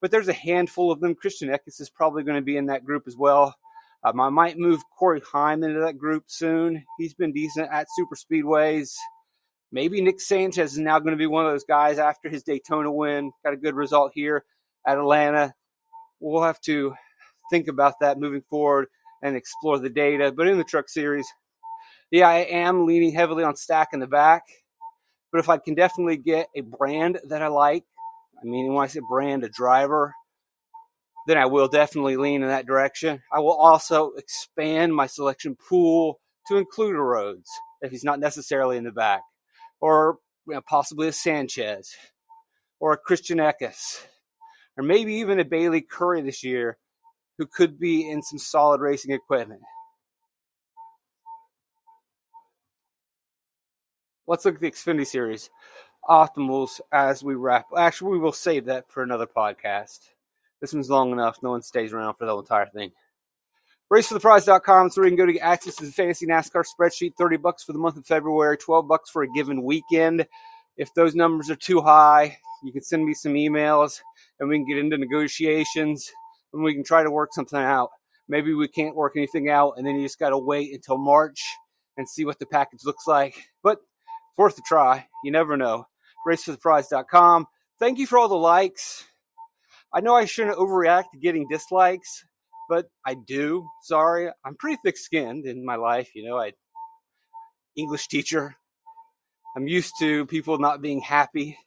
but 0.00 0.10
there's 0.10 0.28
a 0.28 0.32
handful 0.32 0.92
of 0.92 1.00
them. 1.00 1.14
Christian 1.14 1.48
Eckes 1.48 1.80
is 1.80 1.90
probably 1.90 2.22
going 2.22 2.36
to 2.36 2.42
be 2.42 2.56
in 2.56 2.66
that 2.66 2.84
group 2.84 3.04
as 3.06 3.16
well. 3.16 3.54
Um, 4.04 4.20
I 4.20 4.28
might 4.28 4.58
move 4.58 4.82
Corey 4.98 5.22
Heim 5.32 5.64
into 5.64 5.80
that 5.80 5.98
group 5.98 6.24
soon. 6.26 6.84
He's 6.98 7.14
been 7.14 7.32
decent 7.32 7.68
at 7.72 7.86
super 7.96 8.16
speedways. 8.16 8.92
Maybe 9.72 10.00
Nick 10.00 10.20
Sanchez 10.20 10.74
is 10.74 10.78
now 10.78 10.98
going 10.98 11.12
to 11.12 11.18
be 11.18 11.26
one 11.26 11.46
of 11.46 11.52
those 11.52 11.64
guys 11.64 11.98
after 11.98 12.28
his 12.28 12.42
Daytona 12.42 12.92
win. 12.92 13.32
Got 13.44 13.54
a 13.54 13.58
good 13.58 13.74
result 13.74 14.12
here 14.14 14.44
at 14.86 14.98
Atlanta. 14.98 15.54
We'll 16.20 16.42
have 16.42 16.60
to 16.62 16.94
think 17.50 17.68
about 17.68 17.94
that 18.00 18.18
moving 18.18 18.42
forward 18.48 18.88
and 19.22 19.36
explore 19.36 19.78
the 19.78 19.88
data. 19.88 20.32
But 20.36 20.48
in 20.48 20.58
the 20.58 20.64
truck 20.64 20.88
series, 20.88 21.26
yeah, 22.10 22.28
I 22.28 22.40
am 22.40 22.86
leaning 22.86 23.12
heavily 23.12 23.42
on 23.42 23.56
stack 23.56 23.88
in 23.92 24.00
the 24.00 24.06
back. 24.06 24.42
But 25.32 25.40
if 25.40 25.48
I 25.48 25.56
can 25.58 25.74
definitely 25.74 26.18
get 26.18 26.46
a 26.54 26.60
brand 26.60 27.18
that 27.28 27.42
I 27.42 27.48
like, 27.48 27.84
I 28.40 28.46
mean, 28.46 28.72
when 28.72 28.84
I 28.84 28.86
say 28.86 29.00
brand, 29.08 29.42
a 29.42 29.48
driver, 29.48 30.14
then 31.26 31.38
I 31.38 31.46
will 31.46 31.68
definitely 31.68 32.16
lean 32.16 32.42
in 32.42 32.48
that 32.48 32.66
direction. 32.66 33.22
I 33.32 33.40
will 33.40 33.54
also 33.54 34.12
expand 34.12 34.94
my 34.94 35.06
selection 35.06 35.56
pool 35.68 36.20
to 36.48 36.56
include 36.56 36.96
a 36.96 37.00
Rhodes 37.00 37.48
if 37.80 37.90
he's 37.90 38.04
not 38.04 38.20
necessarily 38.20 38.76
in 38.76 38.84
the 38.84 38.92
back, 38.92 39.22
or 39.80 40.18
you 40.46 40.54
know, 40.54 40.62
possibly 40.68 41.08
a 41.08 41.12
Sanchez, 41.12 41.94
or 42.80 42.92
a 42.92 42.98
Christian 42.98 43.38
Eckes 43.38 44.04
or 44.76 44.84
maybe 44.84 45.14
even 45.14 45.40
a 45.40 45.44
Bayley 45.44 45.82
Currey 45.82 46.24
this 46.24 46.42
year 46.42 46.78
who 47.38 47.46
could 47.46 47.78
be 47.78 48.08
in 48.08 48.22
some 48.22 48.38
solid 48.38 48.80
racing 48.80 49.12
equipment. 49.12 49.62
Let's 54.26 54.44
look 54.44 54.56
at 54.56 54.60
the 54.60 54.70
Xfinity 54.70 55.06
Series 55.06 55.50
optimals 56.08 56.80
as 56.92 57.22
we 57.22 57.34
wrap. 57.34 57.66
Actually, 57.76 58.12
we 58.12 58.18
will 58.18 58.32
save 58.32 58.66
that 58.66 58.90
for 58.90 59.02
another 59.02 59.26
podcast. 59.26 59.98
This 60.64 60.72
one's 60.72 60.88
long 60.88 61.12
enough. 61.12 61.42
No 61.42 61.50
one 61.50 61.60
stays 61.60 61.92
around 61.92 62.14
for 62.14 62.24
the 62.24 62.34
entire 62.34 62.64
thing. 62.64 62.90
RaceForThePrize.com 63.92 64.86
is 64.86 64.96
where 64.96 65.04
you 65.04 65.10
can 65.10 65.18
go 65.18 65.26
to 65.26 65.34
get 65.34 65.42
access 65.42 65.76
to 65.76 65.84
the 65.84 65.92
fantasy 65.92 66.24
NASCAR 66.24 66.64
spreadsheet. 66.64 67.16
30 67.18 67.36
bucks 67.36 67.62
for 67.62 67.74
the 67.74 67.78
month 67.78 67.98
of 67.98 68.06
February, 68.06 68.56
12 68.56 68.88
bucks 68.88 69.10
for 69.10 69.22
a 69.22 69.28
given 69.32 69.62
weekend. 69.62 70.26
If 70.78 70.94
those 70.94 71.14
numbers 71.14 71.50
are 71.50 71.54
too 71.54 71.82
high, 71.82 72.38
you 72.62 72.72
can 72.72 72.80
send 72.80 73.04
me 73.04 73.12
some 73.12 73.34
emails 73.34 74.00
and 74.40 74.48
we 74.48 74.56
can 74.56 74.66
get 74.66 74.78
into 74.78 74.96
negotiations 74.96 76.10
and 76.54 76.64
we 76.64 76.72
can 76.72 76.82
try 76.82 77.02
to 77.02 77.10
work 77.10 77.34
something 77.34 77.60
out. 77.60 77.90
Maybe 78.26 78.54
we 78.54 78.66
can't 78.66 78.96
work 78.96 79.18
anything 79.18 79.50
out, 79.50 79.74
and 79.76 79.86
then 79.86 79.96
you 79.96 80.02
just 80.06 80.18
got 80.18 80.30
to 80.30 80.38
wait 80.38 80.72
until 80.72 80.96
March 80.96 81.44
and 81.98 82.08
see 82.08 82.24
what 82.24 82.38
the 82.38 82.46
package 82.46 82.86
looks 82.86 83.06
like. 83.06 83.34
But 83.62 83.80
worth 84.38 84.56
a 84.56 84.62
try. 84.62 85.08
You 85.24 85.30
never 85.30 85.58
know. 85.58 85.88
RaceForThePrize.com. 86.26 87.48
Thank 87.78 87.98
you 87.98 88.06
for 88.06 88.16
all 88.16 88.28
the 88.28 88.34
likes. 88.34 89.04
I 89.94 90.00
know 90.00 90.14
I 90.14 90.24
shouldn't 90.24 90.58
overreact 90.58 91.12
to 91.12 91.18
getting 91.18 91.46
dislikes, 91.48 92.24
but 92.68 92.86
I 93.06 93.14
do. 93.14 93.66
Sorry, 93.82 94.28
I'm 94.44 94.56
pretty 94.56 94.78
thick-skinned 94.84 95.46
in 95.46 95.64
my 95.64 95.76
life. 95.76 96.10
You 96.14 96.28
know, 96.28 96.38
I 96.38 96.52
English 97.76 98.08
teacher. 98.08 98.56
I'm 99.56 99.68
used 99.68 99.94
to 100.00 100.26
people 100.26 100.58
not 100.58 100.82
being 100.82 101.00
happy 101.00 101.58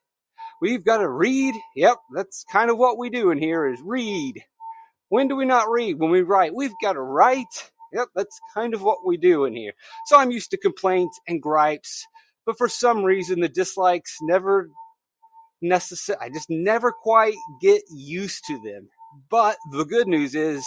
We've 0.59 0.83
got 0.83 0.97
to 0.97 1.09
read. 1.09 1.55
Yep, 1.75 1.97
that's 2.15 2.43
kind 2.51 2.71
of 2.71 2.77
what 2.77 2.97
we 2.97 3.09
do 3.09 3.31
in 3.31 3.37
here 3.37 3.67
is 3.67 3.79
read. 3.83 4.43
When 5.09 5.27
do 5.27 5.35
we 5.35 5.45
not 5.45 5.69
read? 5.69 5.99
When 5.99 6.09
we 6.09 6.21
write. 6.21 6.53
We've 6.53 6.73
got 6.81 6.93
to 6.93 7.01
write. 7.01 7.71
Yep, 7.93 8.09
that's 8.15 8.39
kind 8.53 8.73
of 8.73 8.81
what 8.81 9.05
we 9.05 9.17
do 9.17 9.45
in 9.45 9.55
here. 9.55 9.73
So 10.07 10.17
I'm 10.17 10.31
used 10.31 10.51
to 10.51 10.57
complaints 10.57 11.19
and 11.27 11.41
gripes, 11.41 12.05
but 12.45 12.57
for 12.57 12.67
some 12.67 13.03
reason 13.03 13.39
the 13.39 13.47
dislikes 13.47 14.17
never 14.21 14.69
necessary. 15.61 16.17
I 16.21 16.29
just 16.29 16.49
never 16.49 16.91
quite 16.91 17.35
get 17.61 17.81
used 17.89 18.43
to 18.47 18.59
them. 18.61 18.89
But 19.29 19.57
the 19.71 19.85
good 19.85 20.07
news 20.07 20.35
is 20.35 20.65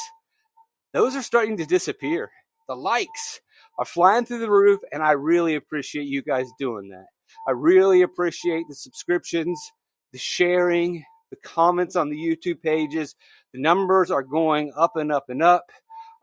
those 0.93 1.15
are 1.15 1.23
starting 1.23 1.57
to 1.59 1.67
disappear. 1.67 2.31
The 2.69 2.75
likes 2.75 3.41
are 3.79 3.85
flying 3.85 4.25
through 4.25 4.41
the 4.41 4.51
roof, 4.51 4.81
and 4.93 5.03
I 5.03 5.13
really 5.13 5.55
appreciate 5.55 6.07
you 6.07 6.23
guys 6.23 6.49
doing 6.59 6.89
that. 6.91 7.07
I 7.47 7.53
really 7.53 8.03
appreciate 8.03 8.65
the 8.69 8.75
subscriptions 8.75 9.73
the 10.13 10.19
sharing, 10.19 11.05
the 11.31 11.37
comments 11.45 11.97
on 11.97 12.11
the 12.11 12.17
YouTube 12.17 12.63
pages. 12.63 13.15
The 13.53 13.61
numbers 13.61 14.11
are 14.11 14.23
going 14.23 14.73
up 14.77 14.97
and 14.97 15.13
up 15.13 15.25
and 15.29 15.43
up. 15.43 15.67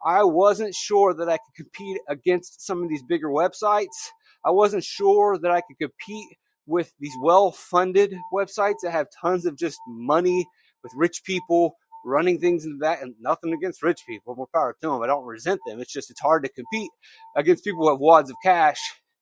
I 0.06 0.24
wasn't 0.24 0.76
sure 0.76 1.14
that 1.14 1.30
I 1.30 1.38
could 1.38 1.56
compete 1.56 2.00
against 2.08 2.66
some 2.66 2.84
of 2.84 2.90
these 2.90 3.04
bigger 3.04 3.30
websites. 3.30 4.12
I 4.46 4.52
wasn't 4.52 4.84
sure 4.84 5.38
that 5.40 5.52
I 5.52 5.62
could 5.62 5.78
compete 5.80 6.38
with 6.68 6.94
these 7.00 7.14
well 7.22 7.52
funded 7.52 8.16
websites 8.34 8.78
that 8.84 8.92
have 8.92 9.08
tons 9.22 9.46
of 9.46 9.58
just 9.58 9.80
money 9.88 10.46
with 10.84 10.92
rich 10.96 11.24
people 11.24 11.76
running 12.06 12.40
things 12.40 12.66
into 12.66 12.78
that 12.80 13.02
and 13.02 13.16
nothing 13.20 13.54
against 13.54 13.84
rich 13.84 14.02
people. 14.08 14.36
More 14.36 14.48
power 14.54 14.76
to 14.82 14.90
them. 14.90 15.02
I 15.02 15.08
don't 15.08 15.26
resent 15.26 15.60
them. 15.66 15.80
It's 15.80 15.92
just 15.92 16.12
it's 16.12 16.22
hard 16.22 16.44
to 16.44 16.50
compete 16.50 16.92
against 17.36 17.64
people 17.64 17.84
who 17.84 17.90
have 17.90 18.00
wads 18.00 18.30
of 18.30 18.36
cash 18.44 18.80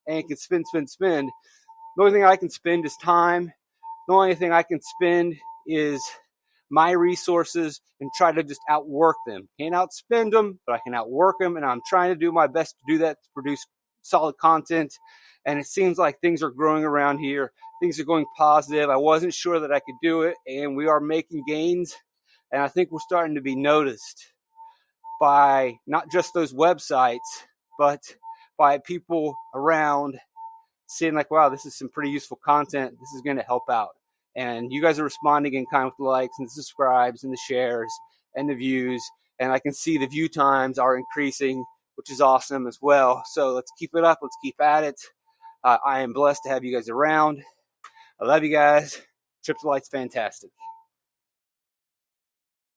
and 0.08 0.28
can 0.28 0.38
spend, 0.38 0.66
spend, 0.68 0.90
spend. 0.90 1.30
The 1.98 2.04
only 2.04 2.14
thing 2.14 2.26
I 2.26 2.36
can 2.36 2.50
spend 2.50 2.86
is 2.86 2.96
time 3.02 3.52
the 4.08 4.14
only 4.14 4.36
thing 4.36 4.52
I 4.52 4.64
can 4.64 4.80
spend 4.82 5.36
is 5.66 6.02
my 6.70 6.92
resources 6.92 7.82
and 8.00 8.10
try 8.16 8.32
to 8.32 8.44
just 8.44 8.62
outwork 8.70 9.16
them. 9.26 9.50
Can't 9.60 9.74
outspend 9.74 10.32
them, 10.32 10.60
but 10.68 10.74
I 10.74 10.80
can 10.84 10.94
outwork 10.94 11.38
them, 11.40 11.58
and 11.58 11.66
I'm 11.66 11.82
trying 11.88 12.12
to 12.12 12.16
do 12.16 12.32
my 12.32 12.48
best 12.48 12.76
to 12.78 12.94
do 12.94 13.00
that 13.00 13.18
to 13.24 13.30
produce 13.34 13.66
solid 14.06 14.38
content. 14.38 14.98
And 15.46 15.60
it 15.60 15.66
seems 15.66 15.98
like 15.98 16.20
things 16.20 16.42
are 16.42 16.50
growing 16.50 16.84
around 16.84 17.20
here. 17.20 17.52
Things 17.82 18.00
are 18.00 18.06
going 18.06 18.26
positive. 18.38 18.90
I 18.90 18.98
wasn't 18.98 19.34
sure 19.34 19.60
that 19.60 19.72
I 19.72 19.80
could 19.80 19.96
do 20.02 20.24
it, 20.24 20.36
and 20.48 20.76
we 20.76 20.88
are 20.88 21.00
making 21.00 21.44
gains. 21.48 21.96
And 22.52 22.62
I 22.62 22.68
think 22.68 22.92
we're 22.92 23.00
starting 23.00 23.36
to 23.36 23.42
be 23.42 23.56
noticed 23.56 24.34
by 25.20 25.78
not 25.86 26.12
just 26.12 26.34
those 26.34 26.54
websites, 26.54 27.20
but 27.78 28.02
by 28.58 28.78
people 28.78 29.36
around 29.54 30.18
seeing 30.88 31.14
like, 31.14 31.32
wow, 31.32 31.50
this 31.50 31.66
is 31.66 31.78
some 31.78 31.90
pretty 31.90 32.10
useful 32.12 32.40
content. 32.44 32.92
This 32.92 33.14
is 33.16 33.22
going 33.22 33.38
to 33.38 33.44
help 33.44 33.70
out. 33.70 33.90
And 34.36 34.72
you 34.72 34.82
guys 34.82 35.00
are 35.00 35.04
responding 35.04 35.54
in 35.54 35.66
kind 35.66 35.86
with 35.86 35.96
the 35.98 36.04
likes 36.04 36.36
and 36.40 36.48
the 36.48 36.52
subscribes 36.52 37.24
and 37.24 37.32
the 37.34 37.38
shares 37.38 37.92
and 38.36 38.50
the 38.50 38.56
views. 38.56 39.04
And 39.40 39.52
I 39.52 39.60
can 39.60 39.74
see 39.74 39.98
the 39.98 40.08
view 40.08 40.30
times 40.30 40.78
are 40.78 40.98
increasing, 40.98 41.66
which 41.96 42.12
is 42.12 42.22
awesome 42.22 42.68
as 42.68 42.80
well. 42.82 43.24
So 43.26 43.54
let's 43.54 43.72
keep 43.78 43.92
it 43.96 44.04
up. 44.04 44.20
Let's 44.22 44.38
keep 44.44 44.60
at 44.62 44.84
it. 44.84 45.00
Uh, 45.64 45.78
I 45.86 46.02
am 46.02 46.14
blessed 46.14 46.42
to 46.44 46.50
have 46.50 46.64
you 46.64 46.76
guys 46.76 46.90
around. 46.90 47.42
I 48.22 48.26
love 48.26 48.44
you 48.44 48.52
guys. 48.52 49.02
Trip 49.44 49.58
to 49.60 49.68
Light's 49.68 49.90
fantastic. 49.90 50.52